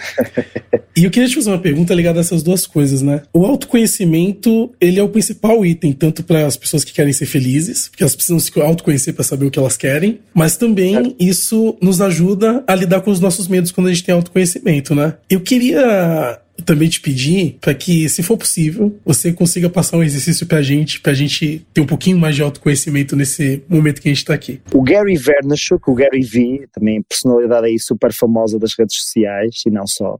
[0.96, 3.24] e eu queria te fazer uma pergunta ligada a essas duas coisas, né?
[3.34, 7.90] O autoconhecimento, ele é o principal item, tanto para as pessoas que querem ser felizes,
[7.90, 11.14] porque elas precisam se autoconhecer para saber o que elas querem, mas também é.
[11.20, 15.16] isso nos ajuda a lidar com os nossos medos quando a gente tem autoconhecimento, né?
[15.30, 20.46] Eu queria também te pedir para que, se for possível, você consiga passar um exercício
[20.46, 24.26] pra gente, pra gente ter um pouquinho mais de autoconhecimento nesse momento que a gente
[24.26, 24.62] tá aqui.
[24.74, 29.70] O Gary Vaynerchuk, o Gary V, também personalidade aí super famosa das redes sociais e
[29.70, 30.18] não só,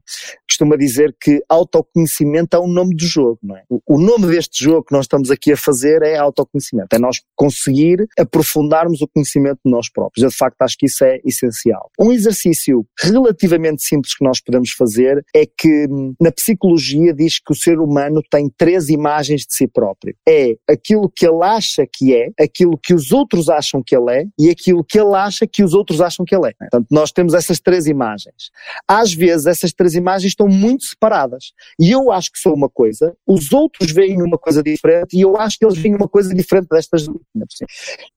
[0.48, 3.62] costuma dizer que autoconhecimento é o nome do jogo, não é?
[3.86, 8.06] O nome deste jogo que nós estamos aqui a fazer é autoconhecimento, é nós conseguir
[8.18, 10.22] aprofundarmos o conhecimento de nós próprios.
[10.22, 11.90] Eu de facto acho que isso é essencial.
[11.98, 15.86] Um exercício relativamente simples que nós podemos fazer é que
[16.20, 20.14] na psicologia diz que o ser humano tem três imagens de si próprio.
[20.28, 24.24] É aquilo que ele acha que é, aquilo que os outros acham que ele é
[24.38, 26.52] e aquilo que ele acha que os outros acham que ele é.
[26.58, 28.50] Portanto, nós temos essas três imagens.
[28.88, 31.52] Às vezes essas três imagens estão muito separadas.
[31.80, 35.36] E eu acho que sou uma coisa, os outros veem uma coisa diferente e eu
[35.36, 37.06] acho que eles veem uma coisa diferente destas.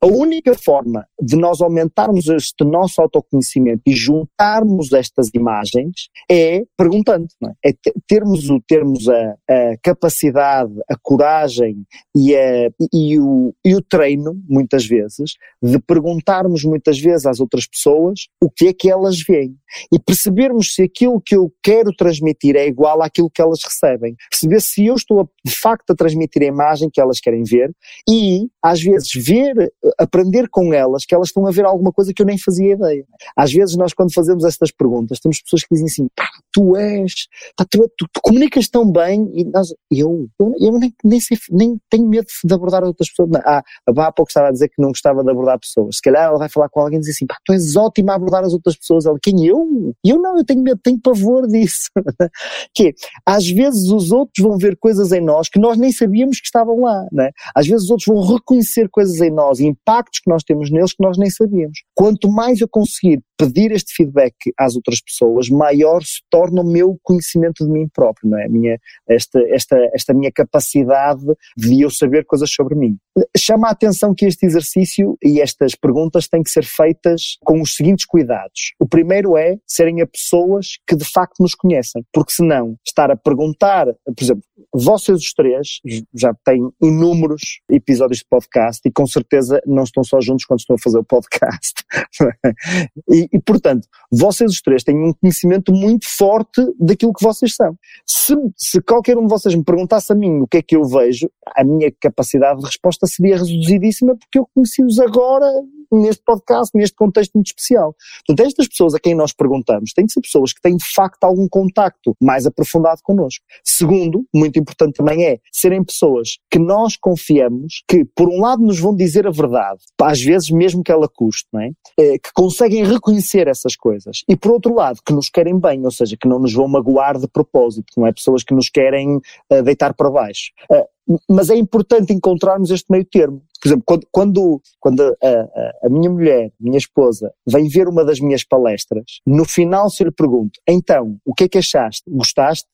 [0.01, 7.27] A única forma de nós aumentarmos este nosso autoconhecimento e juntarmos estas imagens é perguntando,
[7.63, 7.69] é?
[7.69, 7.73] é
[8.07, 14.41] termos, o, termos a, a capacidade, a coragem e, a, e, o, e o treino,
[14.47, 19.55] muitas vezes, de perguntarmos muitas vezes às outras pessoas o que é que elas veem
[19.91, 24.15] e percebermos se aquilo que eu quero transmitir é igual àquilo que elas recebem.
[24.29, 27.71] Perceber se eu estou a, de facto a transmitir a imagem que elas querem ver
[28.09, 32.21] e, às vezes, ver, aprender com elas que elas estão a ver alguma coisa que
[32.21, 33.05] eu nem fazia ideia.
[33.35, 37.27] Às vezes, nós, quando fazemos estas perguntas, temos pessoas que dizem assim: pá, tu és,
[37.55, 40.27] pá, tu, tu, tu, comunicas tão bem e nós, eu,
[40.59, 43.29] eu, nem, nem, sei, nem tenho medo de abordar outras pessoas.
[43.45, 45.97] Ah, há pouco estava a dizer que não gostava de abordar pessoas.
[45.97, 48.15] Se calhar ela vai falar com alguém e dizer assim: pá, tu és ótima a
[48.15, 49.05] abordar as outras pessoas.
[49.05, 49.57] Ela, quem eu?
[49.57, 49.93] Eu?
[50.03, 51.89] Eu não, eu tenho medo, tenho pavor disso.
[52.73, 52.91] que é,
[53.25, 56.81] às vezes os outros vão ver coisas em nós que nós nem sabíamos que estavam
[56.81, 57.31] lá, né?
[57.55, 61.03] Às vezes os outros vão reconhecer coisas em nós, impactos que nós temos neles que
[61.03, 61.79] nós nem sabíamos.
[61.95, 66.97] Quanto mais eu conseguir pedir este feedback às outras pessoas, maior se torna o meu
[67.03, 68.47] conhecimento de mim próprio, não é?
[68.47, 72.97] Minha, esta, esta, esta minha capacidade de eu saber coisas sobre mim.
[73.37, 77.75] Chama a atenção que este exercício e estas perguntas têm que ser feitas com os
[77.75, 78.73] seguintes cuidados.
[78.79, 83.15] O primeiro é serem a pessoas que de facto nos conhecem, porque senão estar a
[83.15, 85.79] perguntar, por exemplo, vocês os três
[86.13, 90.75] já têm inúmeros episódios de podcast e com certeza não estão só juntos quando estão
[90.75, 91.73] a fazer o podcast.
[93.09, 97.75] e, e, portanto, vocês os três têm um conhecimento muito forte daquilo que vocês são.
[98.05, 100.83] Se, se qualquer um de vocês me perguntasse a mim o que é que eu
[100.85, 105.45] vejo, a minha capacidade de resposta seria reduzidíssima porque eu conheci-os agora
[105.91, 107.95] neste podcast, neste contexto muito especial.
[108.25, 111.23] Portanto, estas pessoas a quem nós perguntamos têm que ser pessoas que têm de facto
[111.23, 113.43] algum contacto mais aprofundado connosco.
[113.63, 118.79] Segundo, muito importante também é serem pessoas que nós confiamos que, por um lado, nos
[118.79, 121.71] vão dizer a verdade, às vezes mesmo que ela custe, não é?
[121.99, 124.23] é que conseguem reconhecer essas coisas.
[124.27, 127.17] E por outro lado, que nos querem bem, ou seja, que não nos vão magoar
[127.17, 128.11] de propósito, não é?
[128.11, 130.51] Pessoas que nos querem uh, deitar para baixo.
[130.71, 130.87] Uh,
[131.29, 135.89] mas é importante encontrarmos este meio termo, Por exemplo, quando, quando, quando a, a, a,
[135.89, 140.13] minha mulher, minha esposa, vem ver uma das minhas palestras, no final se eu lhe
[140.13, 142.03] pergunto, então, o que é que achaste?
[142.07, 142.65] Gostaste?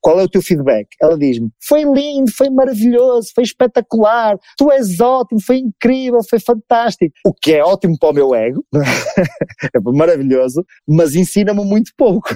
[0.00, 0.86] Qual é o teu feedback?
[1.02, 7.12] Ela diz-me, foi lindo, foi maravilhoso, foi espetacular, tu és ótimo, foi incrível, foi fantástico.
[7.26, 12.28] O que é ótimo para o meu ego, é maravilhoso, mas ensina-me muito pouco.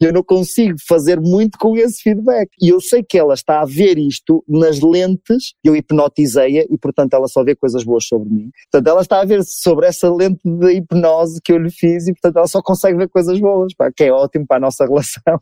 [0.00, 2.50] Eu não consigo fazer muito com esse feedback.
[2.60, 7.14] E eu sei que ela está a ver isto nas lentes, eu hipnotizei-a e, portanto,
[7.14, 8.50] ela só vê coisas boas sobre mim.
[8.70, 12.12] Portanto, ela está a ver sobre essa lente de hipnose que eu lhe fiz e,
[12.12, 15.40] portanto, ela só consegue ver coisas boas, pá, que é ótimo para a nossa relação.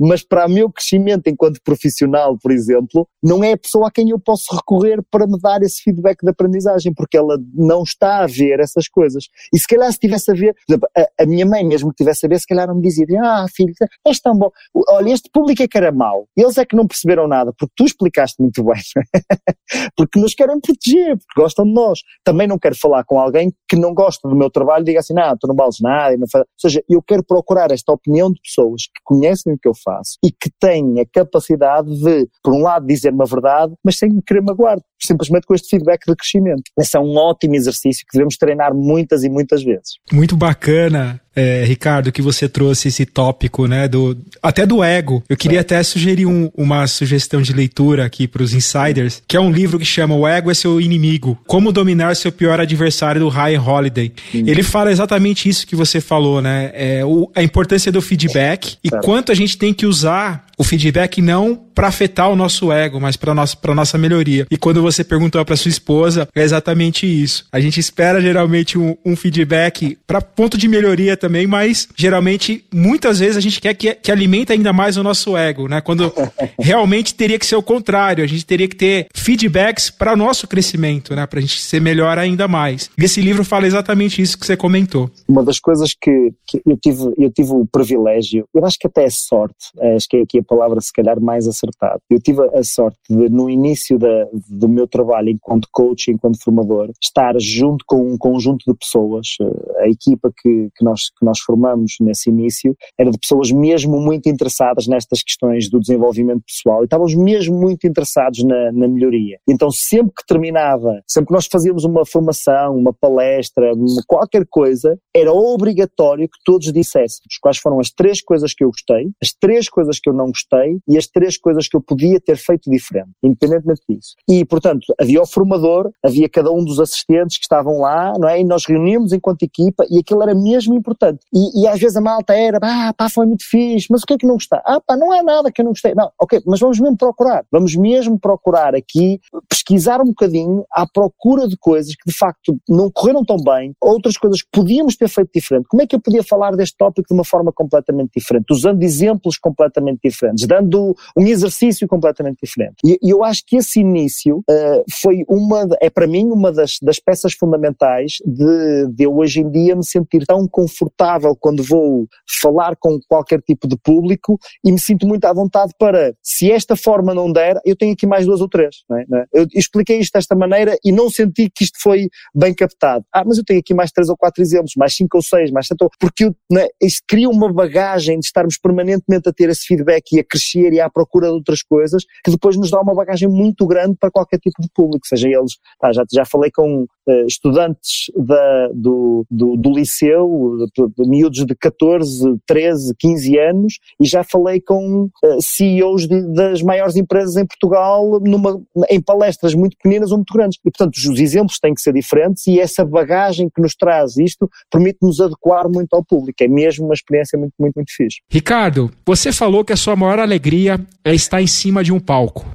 [0.00, 4.10] Mas para o meu crescimento enquanto profissional, por exemplo, não é a pessoa a quem
[4.10, 8.26] eu posso recorrer para me dar esse feedback de aprendizagem, porque ela não está a
[8.26, 9.24] ver essas coisas.
[9.52, 10.54] E se calhar se estivesse a ver,
[10.96, 13.46] a, a, minha mãe mesmo que estivesse a ver, se calhar não me dizia, ah
[13.54, 13.72] filho,
[14.06, 14.50] és tão bom,
[14.88, 17.84] olha, este público é que era mau, eles é que não perceberam nada, porque tu
[17.84, 18.80] explicaste muito bem,
[19.96, 22.00] porque nos querem proteger, porque gostam de nós.
[22.24, 25.14] Também não quero falar com alguém que não gosta do meu trabalho e diga assim,
[25.14, 26.44] não, tu não vales nada, não faz...
[26.44, 30.18] ou seja, eu quero procurar esta opinião de pessoas que conhecem o que eu faço
[30.24, 34.22] e que têm a capacidade de, por um lado, dizer-me a verdade, mas sem me
[34.22, 36.62] querer magoar, simplesmente com este feedback de crescimento.
[36.78, 39.98] Esse é um ótimo exercício que devemos treinar muitas e muitas vezes.
[40.12, 45.22] Muito bacana é, Ricardo, que você trouxe esse tópico, né, do, até do ego.
[45.28, 45.60] Eu queria é.
[45.60, 49.78] até sugerir um, uma sugestão de leitura aqui para os insiders, que é um livro
[49.78, 54.12] que chama O Ego é Seu Inimigo, Como Dominar Seu Pior Adversário, do Ryan Holiday.
[54.30, 54.44] Sim.
[54.46, 58.90] Ele fala exatamente isso que você falou, né, é, o, a importância do feedback e
[58.90, 63.16] quanto a gente tem que usar o feedback não para afetar o nosso ego, mas
[63.16, 64.46] para nossa para nossa melhoria.
[64.50, 67.46] E quando você perguntou para sua esposa, é exatamente isso.
[67.52, 73.20] A gente espera geralmente um, um feedback para ponto de melhoria também, mas geralmente muitas
[73.20, 75.80] vezes a gente quer que, que alimente ainda mais o nosso ego, né?
[75.80, 76.12] Quando
[76.58, 80.46] realmente teria que ser o contrário, a gente teria que ter feedbacks para o nosso
[80.46, 81.26] crescimento, né?
[81.26, 82.90] Para a gente ser melhor ainda mais.
[82.98, 85.10] E esse livro fala exatamente isso que você comentou.
[85.28, 89.04] Uma das coisas que, que eu tive eu tive o privilégio, eu acho que até
[89.04, 92.00] é sorte, acho que é aqui a palavra se calhar mais acertada.
[92.10, 96.90] Eu tive a sorte de no início da, do meu trabalho enquanto coach, enquanto formador,
[97.02, 101.40] estar junto com um conjunto de pessoas, eh, a equipa que, que nós que nós
[101.40, 106.84] formamos nesse início era de pessoas mesmo muito interessadas nestas questões do desenvolvimento pessoal e
[106.84, 109.38] estávamos mesmo muito interessados na, na melhoria.
[109.48, 113.72] Então sempre que terminava, sempre que nós fazíamos uma formação, uma palestra,
[114.06, 119.10] qualquer coisa, era obrigatório que todos disséssemos quais foram as três coisas que eu gostei,
[119.20, 122.36] as três coisas que eu não gostei e as três coisas que eu podia ter
[122.36, 124.14] feito diferente, independentemente disso.
[124.28, 124.61] E, portanto,
[125.00, 128.40] havia o formador, havia cada um dos assistentes que estavam lá, não é?
[128.40, 131.20] E nós reuníamos enquanto equipa e aquilo era mesmo importante.
[131.32, 134.14] E, e, às vezes a malta era, ah, pá, foi muito fixe, mas o que
[134.14, 134.62] é que não gostar?
[134.64, 135.94] Ah, pá, não é nada que eu não gostei.
[135.94, 137.44] Não, ok, mas vamos mesmo procurar.
[137.50, 142.90] Vamos mesmo procurar aqui, pesquisar um bocadinho à procura de coisas que de facto não
[142.90, 145.66] correram tão bem, outras coisas que podíamos ter feito diferente.
[145.68, 148.46] Como é que eu podia falar deste tópico de uma forma completamente diferente?
[148.50, 152.76] Usando exemplos completamente diferentes, dando um exercício completamente diferente.
[152.84, 156.76] E, e eu acho que esse início uh, foi uma, é para mim uma das,
[156.82, 162.06] das peças fundamentais de, de eu hoje em dia me sentir tão confortável quando vou
[162.40, 166.76] falar com qualquer tipo de público e me sinto muito à vontade para, se esta
[166.76, 168.76] forma não der, eu tenho aqui mais duas ou três.
[168.92, 169.18] É?
[169.18, 169.24] É?
[169.32, 173.04] Eu expliquei isto desta maneira e não senti que isto foi bem captado.
[173.12, 175.66] Ah, mas eu tenho aqui mais três ou quatro exemplos, mais cinco ou seis, mais
[175.66, 176.68] sete, porque eu, é?
[176.80, 180.80] isto cria uma bagagem de estarmos permanentemente a ter esse feedback e a crescer e
[180.80, 184.38] à procura de outras coisas que depois nos dá uma bagagem muito grande para qualquer
[184.42, 185.58] tipo de público, seja eles,
[185.92, 186.86] já, já falei com
[187.26, 190.56] estudantes da, do, do, do liceu,
[190.96, 196.62] de miúdos de 14, 13, 15 anos e já falei com eh, CEOs de, das
[196.62, 200.58] maiores empresas em Portugal numa, em palestras muito pequenas ou muito grandes.
[200.64, 204.48] E, portanto, os exemplos têm que ser diferentes e essa bagagem que nos traz isto
[204.70, 206.42] permite-nos adequar muito ao público.
[206.42, 208.20] É mesmo uma experiência muito, muito, muito fixe.
[208.30, 212.46] Ricardo, você falou que a sua maior alegria é estar em cima de um palco.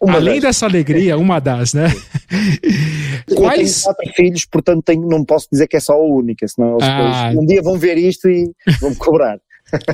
[0.00, 0.42] Uma Além das.
[0.42, 1.88] dessa alegria, uma das, né?
[3.34, 3.84] Quais...
[3.96, 7.32] Quatro filhos, portanto tenho, não posso dizer que é só a única, senão ah.
[7.34, 9.38] um dia vão ver isto e vão me cobrar.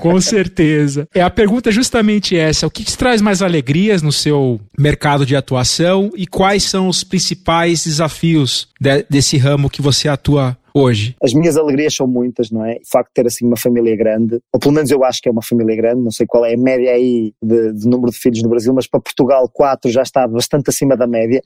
[0.01, 1.09] Com certeza.
[1.15, 5.25] É a pergunta é justamente essa: o que te traz mais alegrias no seu mercado
[5.25, 11.17] de atuação e quais são os principais desafios de, desse ramo que você atua hoje?
[11.23, 12.75] As minhas alegrias são muitas, não é?
[12.75, 15.33] O facto de ter assim uma família grande, ou pelo menos eu acho que é
[15.33, 18.43] uma família grande, não sei qual é a média aí de, de número de filhos
[18.43, 21.43] no Brasil, mas para Portugal quatro já está bastante acima da média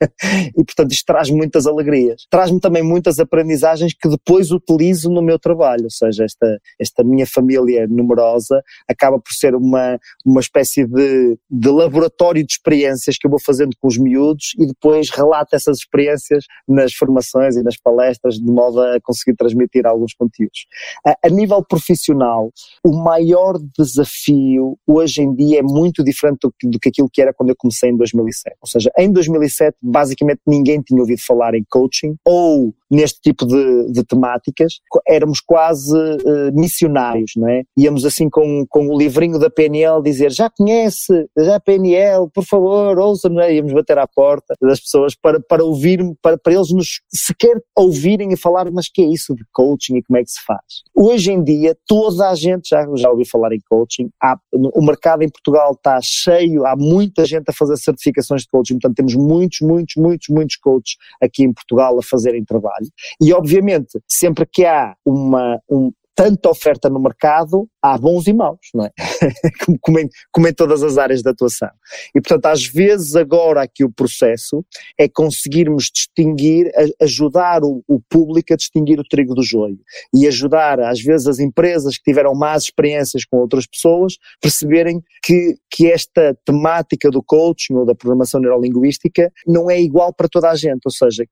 [0.56, 2.26] e portanto isto traz muitas alegrias.
[2.30, 7.26] Traz-me também muitas aprendizagens que depois utilizo no meu trabalho, ou seja, esta, esta minha
[7.26, 13.30] família numerosa acaba por ser uma, uma espécie de, de laboratório de experiências que eu
[13.30, 18.34] vou fazendo com os miúdos e depois relato essas experiências nas formações e nas palestras
[18.34, 20.66] de modo a conseguir transmitir alguns conteúdos.
[21.06, 22.50] A, a nível profissional,
[22.84, 27.32] o maior desafio hoje em dia é muito diferente do, do que aquilo que era
[27.32, 28.56] quando eu comecei em 2007.
[28.60, 33.92] Ou seja, em 2007 basicamente ninguém tinha ouvido falar em coaching ou neste tipo de,
[33.92, 37.62] de temáticas, éramos quase uh, missionários, não é?
[37.78, 42.44] Íamos assim com, com o livrinho da PNL dizer já conhece, já a PNL, por
[42.44, 43.54] favor, ouça, não é?
[43.54, 48.32] Íamos bater à porta das pessoas para, para ouvir, para, para eles nos sequer ouvirem
[48.32, 50.82] e falar, mas que é isso de coaching e como é que se faz?
[50.94, 55.22] Hoje em dia toda a gente já, já ouviu falar em coaching, há, o mercado
[55.22, 59.60] em Portugal está cheio, há muita gente a fazer certificações de coaching, portanto temos muitos,
[59.60, 62.86] muitos, muitos, muitos coaches aqui em Portugal a fazerem trabalho trabalho.
[63.20, 68.58] E obviamente, sempre que há uma, um, tanta oferta no mercado, há bons e maus,
[68.74, 68.90] não é?
[69.80, 71.70] como, em, como, em, todas as áreas de atuação.
[72.14, 74.64] E portanto, às vezes agora aqui o processo
[74.98, 79.78] é conseguirmos distinguir, ajudar o, o, público a distinguir o trigo do joio
[80.14, 85.54] e ajudar às vezes as empresas que tiveram más experiências com outras pessoas perceberem que,
[85.70, 90.54] que esta temática do coaching ou da programação neurolinguística não é igual para toda a
[90.54, 91.24] gente, ou seja,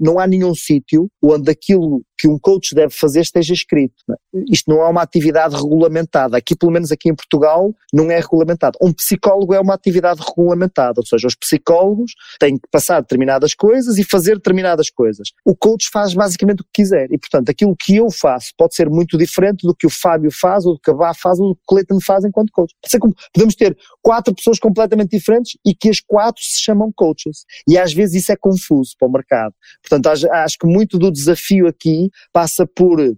[0.00, 3.96] não há nenhum sítio onde aquilo que um coach deve fazer esteja escrito.
[4.08, 4.14] É?
[4.48, 6.36] Isto não é uma atividade regulamentada.
[6.36, 8.78] Aqui, pelo menos aqui em Portugal, não é regulamentado.
[8.80, 13.98] Um psicólogo é uma atividade regulamentada, ou seja, os psicólogos têm que passar determinadas coisas
[13.98, 15.30] e fazer determinadas coisas.
[15.44, 18.88] O coach faz basicamente o que quiser e, portanto, aquilo que eu faço pode ser
[18.88, 21.54] muito diferente do que o Fábio faz, ou do que a Vá faz, ou do
[21.56, 22.72] que o Cleiton faz enquanto coach.
[23.34, 27.44] Podemos ter quatro pessoas completamente diferentes e que as quatro se chamam coaches.
[27.68, 29.54] E às vezes isso é confuso para o mercado.
[29.82, 33.14] Portanto, acho que muito do desafio aqui passa por, uh,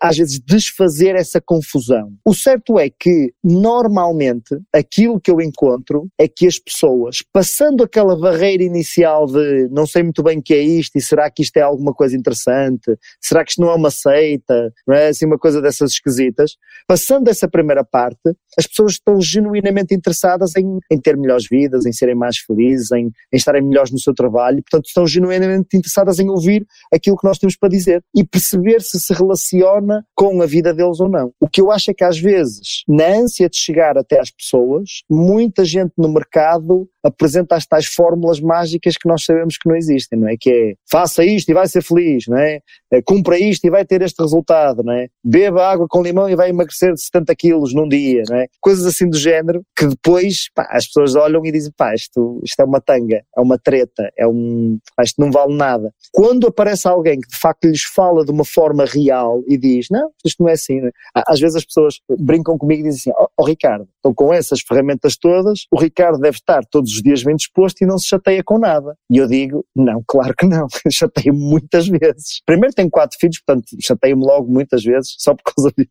[0.00, 2.12] às vezes, desfazer essa confusão.
[2.24, 8.18] O certo é que, normalmente, aquilo que eu encontro é que as pessoas, passando aquela
[8.18, 11.56] barreira inicial de não sei muito bem o que é isto e será que isto
[11.56, 15.38] é alguma coisa interessante, será que isto não é uma seita, não é assim uma
[15.38, 18.20] coisa dessas esquisitas, passando essa primeira parte,
[18.58, 23.06] as pessoas estão genuinamente interessadas em, em ter melhores vidas, em serem mais felizes, em,
[23.06, 27.38] em estarem melhores no seu trabalho, portanto estão genuinamente interessadas em ouvir aquilo que nós
[27.38, 28.02] temos para dizer.
[28.14, 31.32] E perceber se se relaciona com a vida deles ou não.
[31.40, 35.02] O que eu acho é que às vezes, na ânsia de chegar até às pessoas,
[35.10, 40.18] muita gente no mercado apresenta as tais fórmulas mágicas que nós sabemos que não existem,
[40.18, 40.36] não é?
[40.38, 42.60] Que é faça isto e vai ser feliz, não é?
[42.92, 45.08] é cumpra isto e vai ter este resultado, não é?
[45.22, 48.46] Beba água com limão e vai emagrecer de 70 quilos num dia, não é?
[48.60, 52.60] Coisas assim do género que depois pá, as pessoas olham e dizem pá, isto, isto
[52.60, 55.92] é uma tanga, é uma treta, é um, isto não vale nada.
[56.12, 60.10] Quando aparece alguém que de facto lhes fala de uma forma real e diz não,
[60.24, 60.92] isto não é assim, não é?
[61.26, 64.32] às vezes as pessoas brincam comigo e dizem assim, ó oh, oh, Ricardo, então com
[64.32, 68.08] essas ferramentas todas, o Ricardo deve estar todos os dias bem disposto e não se
[68.08, 68.96] chateia com nada.
[69.10, 72.40] E eu digo, não, claro que não, chateio muitas vezes.
[72.46, 75.90] Primeiro tenho quatro filhos, portanto chateio-me logo muitas vezes, só por causa disso.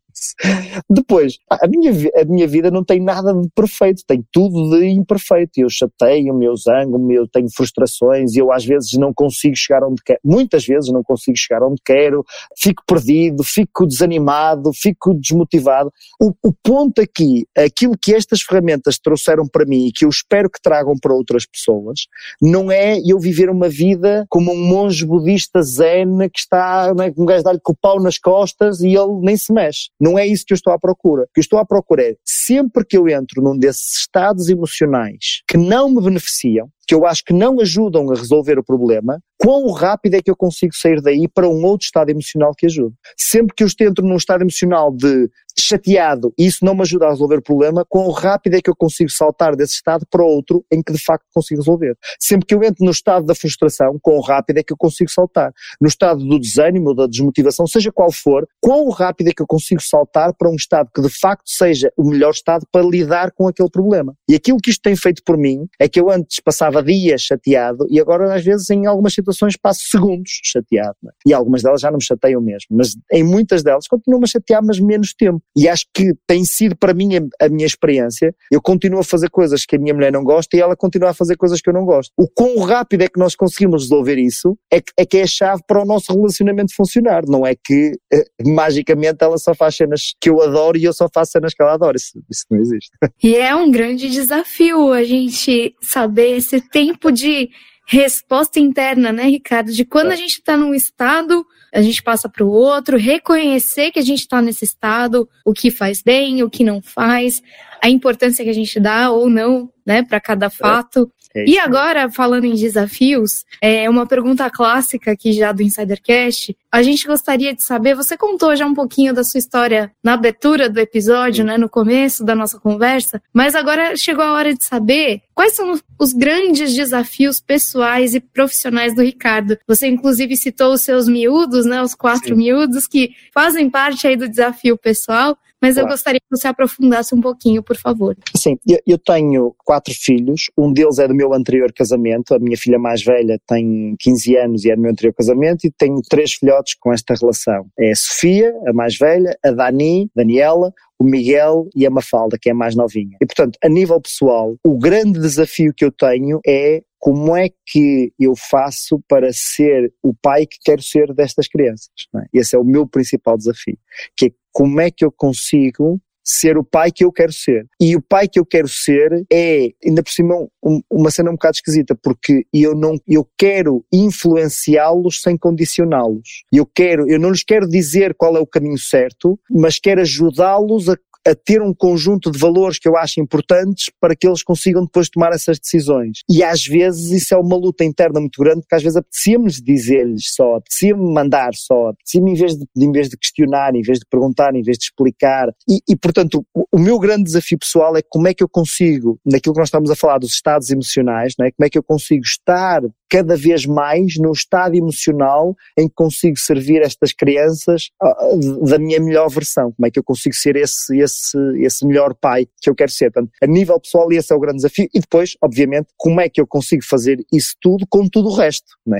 [0.90, 5.52] Depois, a minha, a minha vida não tem nada de perfeito, tem tudo de imperfeito.
[5.58, 10.20] Eu chateio-me, eu zango-me, eu tenho frustrações eu às vezes não consigo chegar onde quero.
[10.24, 12.24] Muitas vezes não consigo chegar onde quero,
[12.56, 15.92] fico perdido, fico desanimado, fico desmotivado.
[16.20, 20.50] O, o ponto aqui, aquilo que estas ferramentas trouxeram para mim e que eu espero
[20.50, 22.00] que tragam para outras pessoas,
[22.40, 27.12] não é eu viver uma vida como um monge budista zen que está, não é,
[27.16, 29.90] um gajo dá-lhe com o pau nas costas e ele nem se mexe.
[30.00, 31.22] Não é isso que eu estou à procura.
[31.22, 35.42] O que eu estou à procura é, sempre que eu entro num desses estados emocionais
[35.46, 39.70] que não me beneficiam, que eu acho que não ajudam a resolver o problema, quão
[39.70, 42.94] rápido é que eu consigo sair daí para um outro estado emocional que ajude.
[43.14, 45.28] Sempre que eu entro num estado emocional de
[45.60, 48.76] chateado e isso não me ajuda a resolver o problema, quão rápido é que eu
[48.76, 51.96] consigo saltar desse estado para outro em que de facto consigo resolver.
[52.18, 55.52] Sempre que eu entro no estado da frustração, quão rápido é que eu consigo saltar.
[55.80, 59.82] No estado do desânimo, da desmotivação, seja qual for, quão rápido é que eu consigo
[59.82, 63.70] saltar para um estado que de facto seja o melhor estado para lidar com aquele
[63.70, 64.14] problema.
[64.28, 67.22] E aquilo que isto tem feito por mim é que eu antes passava passava dias
[67.22, 70.96] chateado e agora às vezes em algumas situações passo segundos chateado.
[71.06, 71.10] É?
[71.26, 74.62] E algumas delas já não me chateiam mesmo, mas em muitas delas continuo a chatear,
[74.64, 75.42] mas menos tempo.
[75.56, 78.34] E acho que tem sido para mim a, a minha experiência.
[78.50, 81.14] Eu continuo a fazer coisas que a minha mulher não gosta e ela continua a
[81.14, 82.12] fazer coisas que eu não gosto.
[82.16, 85.26] O quão rápido é que nós conseguimos resolver isso é que é, que é a
[85.26, 87.24] chave para o nosso relacionamento funcionar.
[87.26, 91.08] Não é que eh, magicamente ela só faz cenas que eu adoro e eu só
[91.12, 91.96] faço cenas que ela adora.
[91.96, 92.90] Isso, isso não existe.
[93.22, 97.50] E é um grande desafio a gente saber esse tempo de
[97.86, 99.72] resposta interna, né, Ricardo?
[99.72, 100.14] De quando é.
[100.14, 104.20] a gente está num estado, a gente passa para o outro, reconhecer que a gente
[104.20, 107.42] está nesse estado, o que faz bem, o que não faz,
[107.82, 110.50] a importância que a gente dá ou não, né, para cada é.
[110.50, 111.10] fato.
[111.38, 116.56] É e agora, falando em desafios, é uma pergunta clássica aqui já do Insidercast.
[116.70, 120.68] A gente gostaria de saber, você contou já um pouquinho da sua história na abertura
[120.68, 125.22] do episódio, né, no começo da nossa conversa, mas agora chegou a hora de saber
[125.34, 129.56] quais são os grandes desafios pessoais e profissionais do Ricardo.
[129.66, 132.34] Você inclusive citou os seus miúdos, né, os quatro Sim.
[132.34, 135.38] miúdos que fazem parte aí do desafio pessoal.
[135.60, 135.88] Mas claro.
[135.88, 138.16] eu gostaria que você aprofundasse um pouquinho, por favor.
[138.36, 142.56] Sim, eu, eu, tenho quatro filhos, um deles é do meu anterior casamento, a minha
[142.56, 146.34] filha mais velha tem 15 anos e é do meu anterior casamento, e tenho três
[146.34, 147.66] filhotes com esta relação.
[147.78, 152.48] É a Sofia, a mais velha, a Dani, Daniela, o Miguel e a Mafalda, que
[152.48, 153.16] é a mais novinha.
[153.20, 158.12] E portanto, a nível pessoal, o grande desafio que eu tenho é como é que
[158.18, 161.90] eu faço para ser o pai que quero ser destas crianças?
[162.16, 162.38] É?
[162.40, 163.78] Esse é o meu principal desafio,
[164.16, 167.66] que é como é que eu consigo ser o pai que eu quero ser.
[167.80, 171.34] E o pai que eu quero ser é, ainda por cima, um, uma cena um
[171.34, 176.44] bocado esquisita, porque eu não, eu quero influenciá-los sem condicioná-los.
[176.52, 180.90] Eu quero, eu não lhes quero dizer qual é o caminho certo, mas quero ajudá-los
[180.90, 180.96] a
[181.26, 185.08] a ter um conjunto de valores que eu acho importantes para que eles consigam depois
[185.08, 186.20] tomar essas decisões.
[186.28, 190.34] E às vezes isso é uma luta interna muito grande, porque às vezes apetecia-me dizer-lhes
[190.34, 194.06] só, apetecia-me mandar só, apetecia-me em vez, de, em vez de questionar, em vez de
[194.10, 195.48] perguntar, em vez de explicar.
[195.68, 199.18] E, e portanto, o, o, meu grande desafio pessoal é como é que eu consigo,
[199.24, 201.50] naquilo que nós estamos a falar dos estados emocionais, não é?
[201.50, 206.38] como é que eu consigo estar cada vez mais num estado emocional em que consigo
[206.38, 210.98] servir estas crianças uh, da minha melhor versão, como é que eu consigo ser esse,
[210.98, 213.10] esse, esse melhor pai que eu quero ser.
[213.10, 216.40] Portanto, a nível pessoal esse é o grande desafio e depois, obviamente, como é que
[216.40, 218.98] eu consigo fazer isso tudo com tudo o resto, né?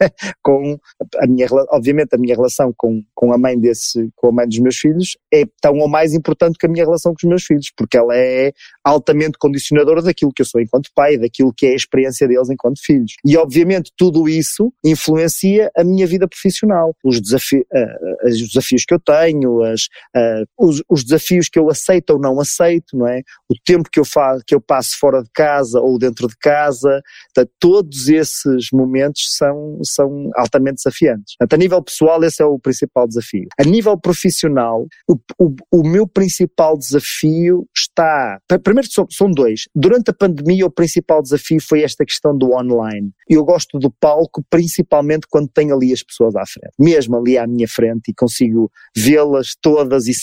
[0.42, 0.78] com
[1.16, 4.58] a minha, obviamente a minha relação com, com a mãe desse, com a mãe dos
[4.58, 7.72] meus filhos é tão ou mais importante que a minha relação com os meus filhos,
[7.76, 8.52] porque ela é
[8.84, 12.80] altamente condicionadora daquilo que eu sou enquanto pai, daquilo que é a experiência deles enquanto
[12.84, 13.14] filhos.
[13.24, 18.92] E obviamente tudo isso influencia a minha vida profissional, os, desafi uh, os desafios que
[18.92, 19.82] eu tenho, as,
[20.16, 23.20] uh, os, os, desafios que eu aceito ou não aceito, não é?
[23.48, 24.04] O tempo que eu,
[24.46, 27.00] que eu passo fora de casa ou dentro de casa,
[27.32, 31.36] tá, todos esses momentos são, são altamente desafiantes.
[31.38, 33.46] Portanto, a nível pessoal esse é o principal desafio.
[33.58, 39.62] A nível profissional, o, o, o meu principal desafio está, primeiro são, são dois.
[39.74, 43.12] Durante a pandemia o principal desafio foi esta questão do online.
[43.36, 47.46] Eu gosto do palco principalmente quando tenho ali as pessoas à frente, mesmo ali à
[47.46, 50.14] minha frente e consigo vê-las todas e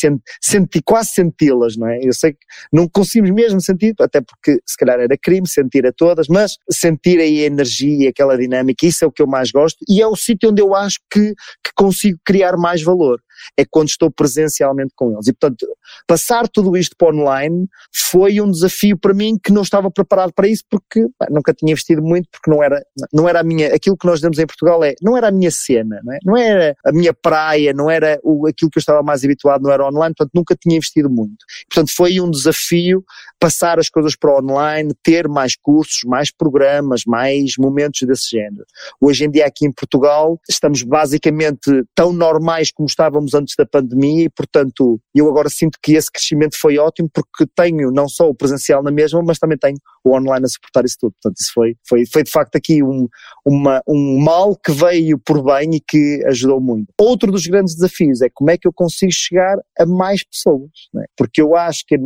[0.41, 1.99] sentir, quase senti-las, não é?
[2.01, 2.39] Eu sei que
[2.71, 7.19] não conseguimos mesmo sentir, até porque se calhar era crime sentir a todas, mas sentir
[7.19, 10.15] aí a energia, aquela dinâmica, isso é o que eu mais gosto e é o
[10.15, 11.33] sítio onde eu acho que,
[11.63, 13.19] que consigo criar mais valor
[13.57, 15.27] é quando estou presencialmente com eles.
[15.27, 15.65] E, portanto,
[16.07, 20.47] passar tudo isto para online foi um desafio para mim que não estava preparado para
[20.47, 24.05] isso porque nunca tinha investido muito, porque não era, não era a minha, aquilo que
[24.05, 26.19] nós demos em Portugal é, não era a minha cena, não, é?
[26.23, 29.71] não era a minha praia, não era o, aquilo que eu estava mais habituado, não
[29.71, 31.45] era online, portanto nunca tinha investido muito.
[31.69, 33.03] Portanto, foi um desafio
[33.39, 38.65] passar as coisas para online, ter mais cursos, mais programas, mais momentos desse género.
[39.01, 44.25] Hoje em dia aqui em Portugal estamos basicamente tão normais como estávamos antes da pandemia
[44.25, 48.35] e, portanto, eu agora sinto que esse crescimento foi ótimo porque tenho não só o
[48.35, 51.13] presencial na mesma, mas também tenho o online a suportar isso tudo.
[51.13, 53.07] Portanto, isso foi, foi, foi de facto aqui um,
[53.45, 56.87] uma, um mal que veio por bem e que ajudou muito.
[56.99, 61.05] Outro dos grandes desafios é como é que eu consigo chegar a mais pessoas, né?
[61.17, 61.97] porque eu acho que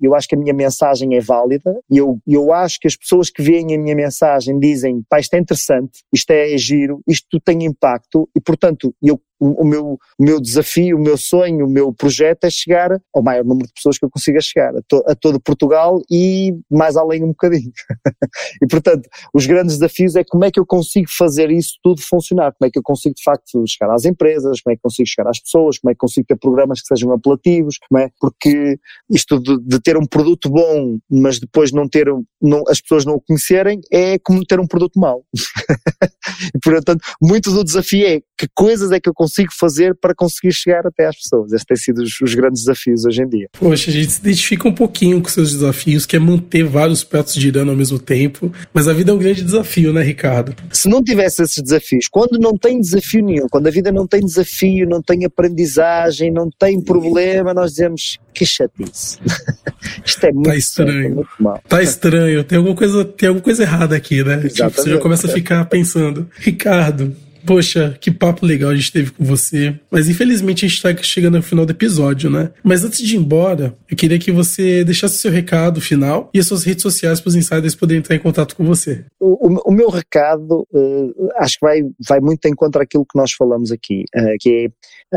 [0.00, 3.30] eu acho que a minha mensagem é válida e eu, eu acho que as pessoas
[3.30, 7.64] que veem a minha mensagem dizem, pá, isto é interessante, isto é giro, isto tem
[7.64, 12.44] impacto e portanto eu o, meu, o meu desafio, o meu sonho, o meu projeto
[12.44, 15.40] é chegar ao maior número de pessoas que eu consiga chegar, a, to, a todo
[15.40, 17.72] Portugal e mais além um bocadinho.
[18.62, 22.52] e portanto, os grandes desafios é como é que eu consigo fazer isso tudo funcionar,
[22.52, 25.28] como é que eu consigo de facto chegar às empresas, como é que consigo chegar
[25.28, 28.10] às pessoas, como é que consigo ter programas que sejam apelativos, como é?
[28.20, 28.78] porque
[29.08, 32.08] isto de, de ter um produto bom, mas depois não ter
[32.40, 35.24] não, as pessoas não o conhecerem é como ter um produto mau.
[36.54, 40.52] e, portanto, muito do desafio é que coisas é que eu consigo fazer para conseguir
[40.52, 41.52] chegar até às pessoas.
[41.52, 43.48] Estes têm sido os, os grandes desafios hoje em dia.
[43.52, 47.34] Poxa, a gente se identifica um pouquinho com seus desafios, que é manter vários pratos
[47.34, 50.54] girando ao mesmo tempo, mas a vida é um grande desafio, né, Ricardo?
[50.72, 54.20] Se não tivesse esses desafios, quando não tem desafio nenhum, quando a vida não tem
[54.20, 59.18] desafio, não tem aprendizagem, não tem problema, nós dizemos que chatice.
[60.04, 61.00] Isto é muito, tá estranho.
[61.00, 61.60] Certo, muito mal.
[61.68, 64.48] Tá estranho, tem alguma coisa, tem alguma coisa errada aqui, né?
[64.48, 67.14] Tipo, você já começa a ficar pensando, Ricardo,
[67.44, 69.78] Poxa, que papo legal a gente teve com você.
[69.90, 72.50] Mas infelizmente a gente tá chegando ao final do episódio, né?
[72.62, 76.46] Mas antes de ir embora, eu queria que você deixasse seu recado final e as
[76.46, 79.04] suas redes sociais para os insiders poderem entrar em contato com você.
[79.18, 83.18] O, o, o meu recado uh, acho que vai, vai muito em contra aquilo que
[83.18, 84.68] nós falamos aqui, uh, que é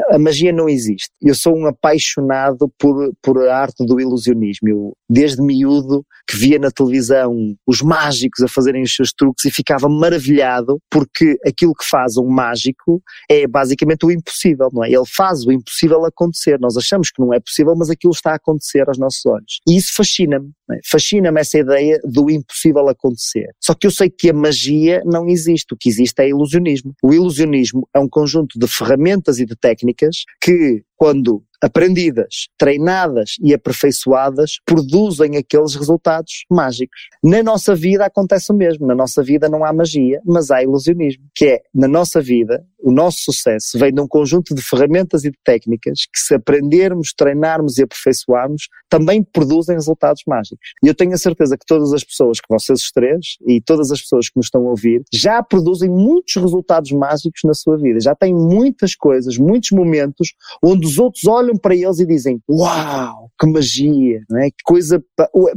[0.10, 1.10] a magia não existe.
[1.22, 4.68] Eu sou um apaixonado por, por a arte do ilusionismo.
[4.68, 9.52] Eu, desde miúdo, que via na televisão os mágicos a fazerem os seus truques e
[9.52, 14.90] ficava maravilhado porque aquilo que faz um mágico é basicamente o impossível, não é?
[14.90, 16.60] Ele faz o impossível acontecer.
[16.60, 19.60] Nós achamos que não é possível, mas aquilo está a acontecer aos nossos olhos.
[19.68, 20.52] E isso fascina-me.
[20.72, 20.80] É?
[20.90, 23.50] Fascina-me essa ideia do impossível acontecer.
[23.62, 25.74] Só que eu sei que a magia não existe.
[25.74, 26.94] O que existe é ilusionismo.
[27.04, 33.54] O ilusionismo é um conjunto de ferramentas e de técnicas que, quando aprendidas, treinadas e
[33.54, 37.08] aperfeiçoadas, produzem aqueles resultados mágicos.
[37.24, 38.86] Na nossa vida acontece o mesmo.
[38.86, 41.24] Na nossa vida não há magia, mas há ilusionismo.
[41.34, 45.32] Que é, na nossa vida, o nosso sucesso vem de um conjunto de ferramentas e
[45.32, 50.74] de técnicas que, se aprendermos, treinarmos e aperfeiçoarmos, também produzem resultados mágicos.
[50.84, 53.90] E eu tenho a certeza que todas as pessoas, que vocês os três, e todas
[53.90, 58.00] as pessoas que nos estão a ouvir, já produzem muitos resultados mágicos na sua vida.
[58.02, 63.32] Já têm muitas coisas, muitos momentos onde os outros olham para eles e dizem: Uau,
[63.40, 64.50] que magia, não é?
[64.50, 65.02] Que coisa,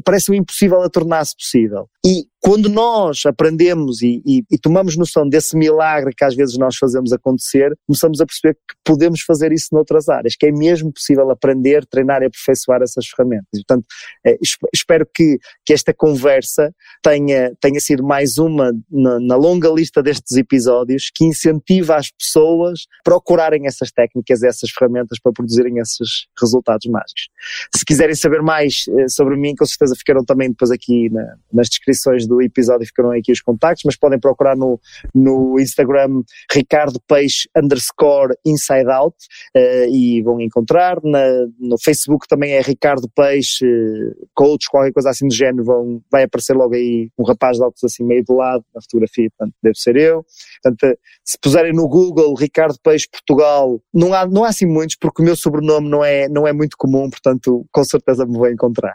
[0.04, 1.88] parece um impossível a tornar-se possível.
[2.06, 6.76] E quando nós aprendemos e, e, e, tomamos noção desse milagre que às vezes nós
[6.76, 11.28] fazemos acontecer, começamos a perceber que podemos fazer isso noutras áreas, que é mesmo possível
[11.32, 13.48] aprender, treinar e aperfeiçoar essas ferramentas.
[13.50, 13.84] Portanto,
[14.24, 14.38] é,
[14.72, 16.72] espero que, que esta conversa
[17.02, 22.86] tenha, tenha sido mais uma na, na, longa lista destes episódios que incentiva as pessoas
[23.00, 27.28] a procurarem essas técnicas, essas ferramentas para produzirem esses resultados mágicos.
[27.74, 31.68] Se quiserem saber mais eh, sobre mim, com certeza ficarão também depois aqui na, nas
[31.68, 34.78] descrições do do episódio ficaram aqui os contactos, mas podem procurar no,
[35.14, 36.22] no Instagram
[36.52, 39.16] Ricardo Peixe underscore Inside Out
[39.56, 40.98] uh, e vão encontrar.
[41.02, 41.24] Na,
[41.58, 46.24] no Facebook também é Ricardo Peixe, uh, coach, qualquer coisa assim do género, vão, vai
[46.24, 49.78] aparecer logo aí um rapaz de óculos assim meio do lado na fotografia, portanto deve
[49.78, 50.24] ser eu.
[50.62, 55.22] Portanto, se puserem no Google Ricardo Peixe Portugal, não há, não há assim muitos porque
[55.22, 58.94] o meu sobrenome não é, não é muito comum, portanto com certeza me vou encontrar.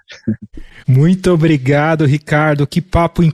[0.87, 2.67] Muito obrigado, Ricardo.
[2.67, 3.30] Que papo incrível.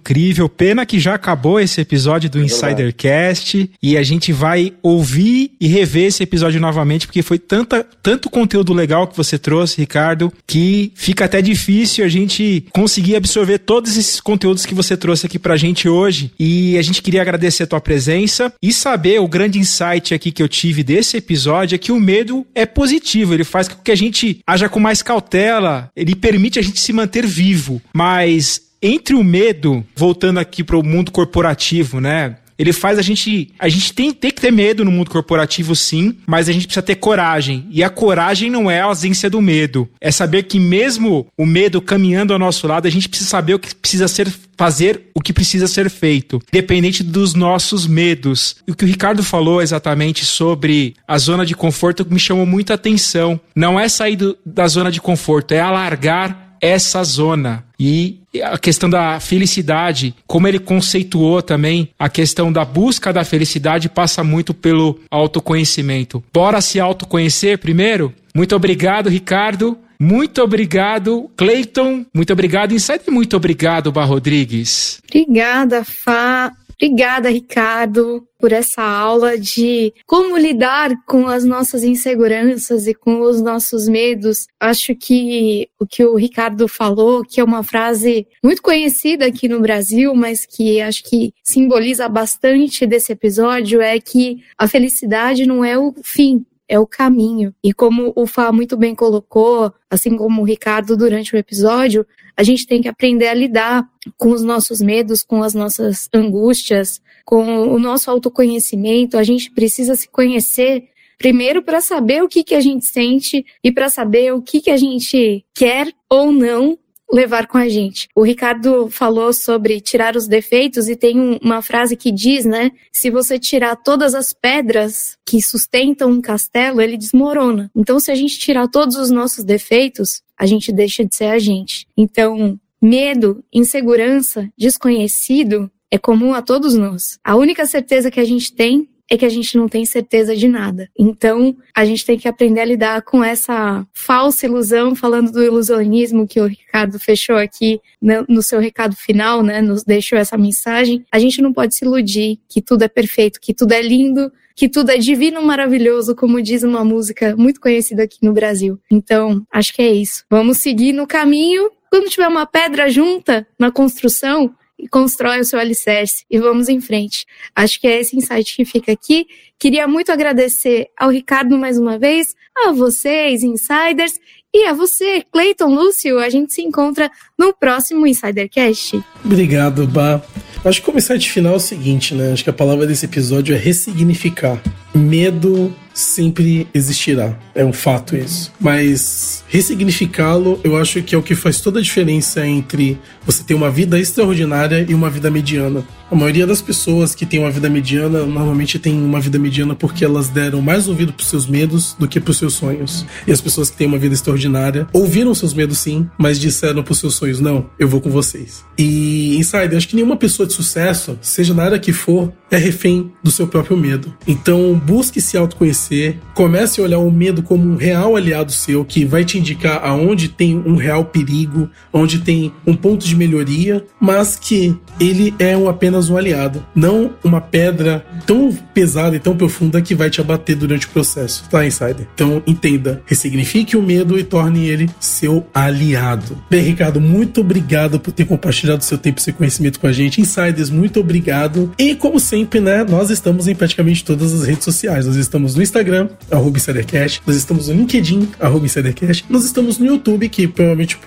[0.50, 5.68] Pena que já acabou esse episódio do é Insidercast e a gente vai ouvir e
[5.68, 10.92] rever esse episódio novamente porque foi tanta, tanto conteúdo legal que você trouxe, Ricardo, que
[10.96, 15.58] fica até difícil a gente conseguir absorver todos esses conteúdos que você trouxe aqui pra
[15.58, 16.32] gente hoje.
[16.40, 20.42] E a gente queria agradecer a tua presença e saber o grande insight aqui que
[20.42, 23.96] eu tive desse episódio é que o medo é positivo, ele faz com que a
[23.96, 29.24] gente haja com mais cautela, ele permite a gente se manter vivo, mas entre o
[29.24, 32.38] medo, voltando aqui para o mundo corporativo, né?
[32.58, 33.54] Ele faz a gente.
[33.60, 36.82] A gente tem, tem que ter medo no mundo corporativo, sim, mas a gente precisa
[36.82, 37.68] ter coragem.
[37.70, 39.88] E a coragem não é a ausência do medo.
[40.02, 43.60] É saber que, mesmo o medo caminhando ao nosso lado, a gente precisa saber o
[43.60, 44.28] que precisa ser.
[44.58, 48.56] Fazer o que precisa ser feito, independente dos nossos medos.
[48.68, 52.74] E o que o Ricardo falou exatamente sobre a zona de conforto me chamou muita
[52.74, 53.40] atenção.
[53.56, 57.64] Não é sair do, da zona de conforto, é alargar essa zona.
[57.80, 63.90] E a questão da felicidade, como ele conceituou também, a questão da busca da felicidade
[63.90, 66.24] passa muito pelo autoconhecimento.
[66.34, 68.14] Bora se autoconhecer primeiro?
[68.34, 69.78] Muito obrigado, Ricardo.
[70.00, 72.06] Muito obrigado, Cleiton.
[72.14, 73.12] Muito obrigado, Insider.
[73.12, 75.02] Muito obrigado, Bar Rodrigues.
[75.10, 76.52] Obrigada, Fá.
[76.80, 83.42] Obrigada, Ricardo, por essa aula de como lidar com as nossas inseguranças e com os
[83.42, 84.46] nossos medos.
[84.60, 89.60] Acho que o que o Ricardo falou, que é uma frase muito conhecida aqui no
[89.60, 95.80] Brasil, mas que acho que simboliza bastante desse episódio, é que a felicidade não é
[95.80, 97.54] o fim, é o caminho.
[97.64, 102.06] E como o Fá muito bem colocou, assim como o Ricardo durante o episódio,
[102.36, 103.88] a gente tem que aprender a lidar
[104.18, 109.18] com os nossos medos, com as nossas angústias, com o nosso autoconhecimento.
[109.18, 113.72] A gente precisa se conhecer primeiro para saber o que, que a gente sente e
[113.72, 116.78] para saber o que, que a gente quer ou não
[117.12, 118.08] levar com a gente.
[118.16, 122.72] O Ricardo falou sobre tirar os defeitos e tem uma frase que diz, né?
[122.92, 127.72] Se você tirar todas as pedras que sustentam um castelo, ele desmorona.
[127.76, 131.40] Então, se a gente tirar todos os nossos defeitos, a gente deixa de ser a
[131.40, 131.88] gente.
[131.96, 137.18] Então, medo, insegurança, desconhecido é comum a todos nós.
[137.24, 140.48] A única certeza que a gente tem é que a gente não tem certeza de
[140.48, 140.90] nada.
[140.98, 146.28] Então, a gente tem que aprender a lidar com essa falsa ilusão, falando do ilusionismo
[146.28, 147.80] que o Ricardo fechou aqui
[148.28, 149.62] no seu recado final, né?
[149.62, 151.06] Nos deixou essa mensagem.
[151.12, 154.68] A gente não pode se iludir que tudo é perfeito, que tudo é lindo, que
[154.68, 158.80] tudo é divino, maravilhoso, como diz uma música muito conhecida aqui no Brasil.
[158.92, 160.26] Então, acho que é isso.
[160.30, 161.70] Vamos seguir no caminho.
[161.90, 166.80] Quando tiver uma pedra junta na construção, e constrói o seu alicerce e vamos em
[166.80, 167.26] frente.
[167.56, 169.26] Acho que é esse insight que fica aqui.
[169.60, 174.20] Queria muito agradecer ao Ricardo mais uma vez, a vocês, insiders,
[174.54, 176.20] e a você, Cleiton Lúcio.
[176.20, 179.04] A gente se encontra no próximo Insidercast.
[179.24, 180.22] Obrigado, Bá.
[180.66, 182.34] Acho que o insight final é o seguinte, né?
[182.34, 184.62] Acho que a palavra desse episódio é ressignificar.
[184.98, 187.38] Medo sempre existirá.
[187.56, 188.52] É um fato isso.
[188.60, 193.56] Mas ressignificá-lo, eu acho que é o que faz toda a diferença entre você ter
[193.56, 195.84] uma vida extraordinária e uma vida mediana.
[196.10, 200.06] A maioria das pessoas que tem uma vida mediana normalmente tem uma vida mediana porque
[200.06, 203.06] elas deram mais ouvido para seus medos do que para seus sonhos.
[203.26, 206.94] E as pessoas que têm uma vida extraordinária ouviram seus medos sim, mas disseram para
[206.94, 208.64] seus sonhos não, eu vou com vocês.
[208.78, 213.12] E insider, acho que nenhuma pessoa de sucesso, seja na área que for, é refém
[213.22, 214.14] do seu próprio medo.
[214.26, 219.04] Então busque se autoconhecer, comece a olhar o medo como um real aliado seu que
[219.04, 224.38] vai te indicar aonde tem um real perigo, onde tem um ponto de melhoria, mas
[224.38, 229.82] que ele é um apenas um aliado, não uma pedra tão pesada e tão profunda
[229.82, 232.08] que vai te abater durante o processo, tá, Insider?
[232.16, 236.38] Então entenda, ressignifique o medo e torne ele seu aliado.
[236.50, 240.22] Bem, Ricardo, muito obrigado por ter compartilhado seu tempo e seu conhecimento com a gente.
[240.22, 241.72] Insiders, muito obrigado.
[241.78, 244.77] E como sempre, né, nós estamos em praticamente todas as redes sociais.
[244.84, 249.86] Nós estamos no Instagram, arroba InsiderCast, nós estamos no LinkedIn, arroba InsiderCast, nós estamos no
[249.86, 251.00] YouTube, que provavelmente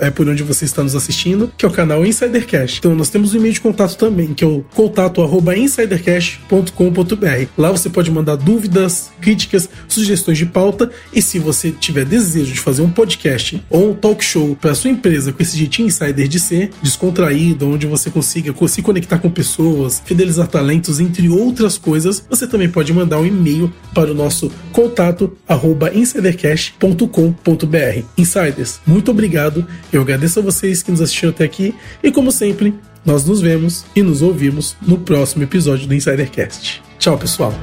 [0.00, 2.78] é por onde você está nos assistindo, que é o canal InsiderCast.
[2.78, 7.48] Então nós temos um e-mail de contato também, que é o contato arroba insidercast.com.br.
[7.56, 12.60] Lá você pode mandar dúvidas, críticas, sugestões de pauta e se você tiver desejo de
[12.60, 16.38] fazer um podcast ou um talk show para sua empresa com esse jeitinho insider de
[16.38, 22.46] ser, descontraído, onde você consiga se conectar com pessoas, fidelizar talentos, entre outras coisas, você
[22.46, 28.04] também pode mandar um e-mail para o nosso contato arroba insidercast.com.br.
[28.16, 29.66] Insiders, muito obrigado.
[29.90, 33.86] Eu agradeço a vocês que nos assistiram até aqui e como sempre, nós nos vemos
[33.96, 36.82] e nos ouvimos no próximo episódio do Insidercast.
[36.98, 37.54] Tchau, pessoal!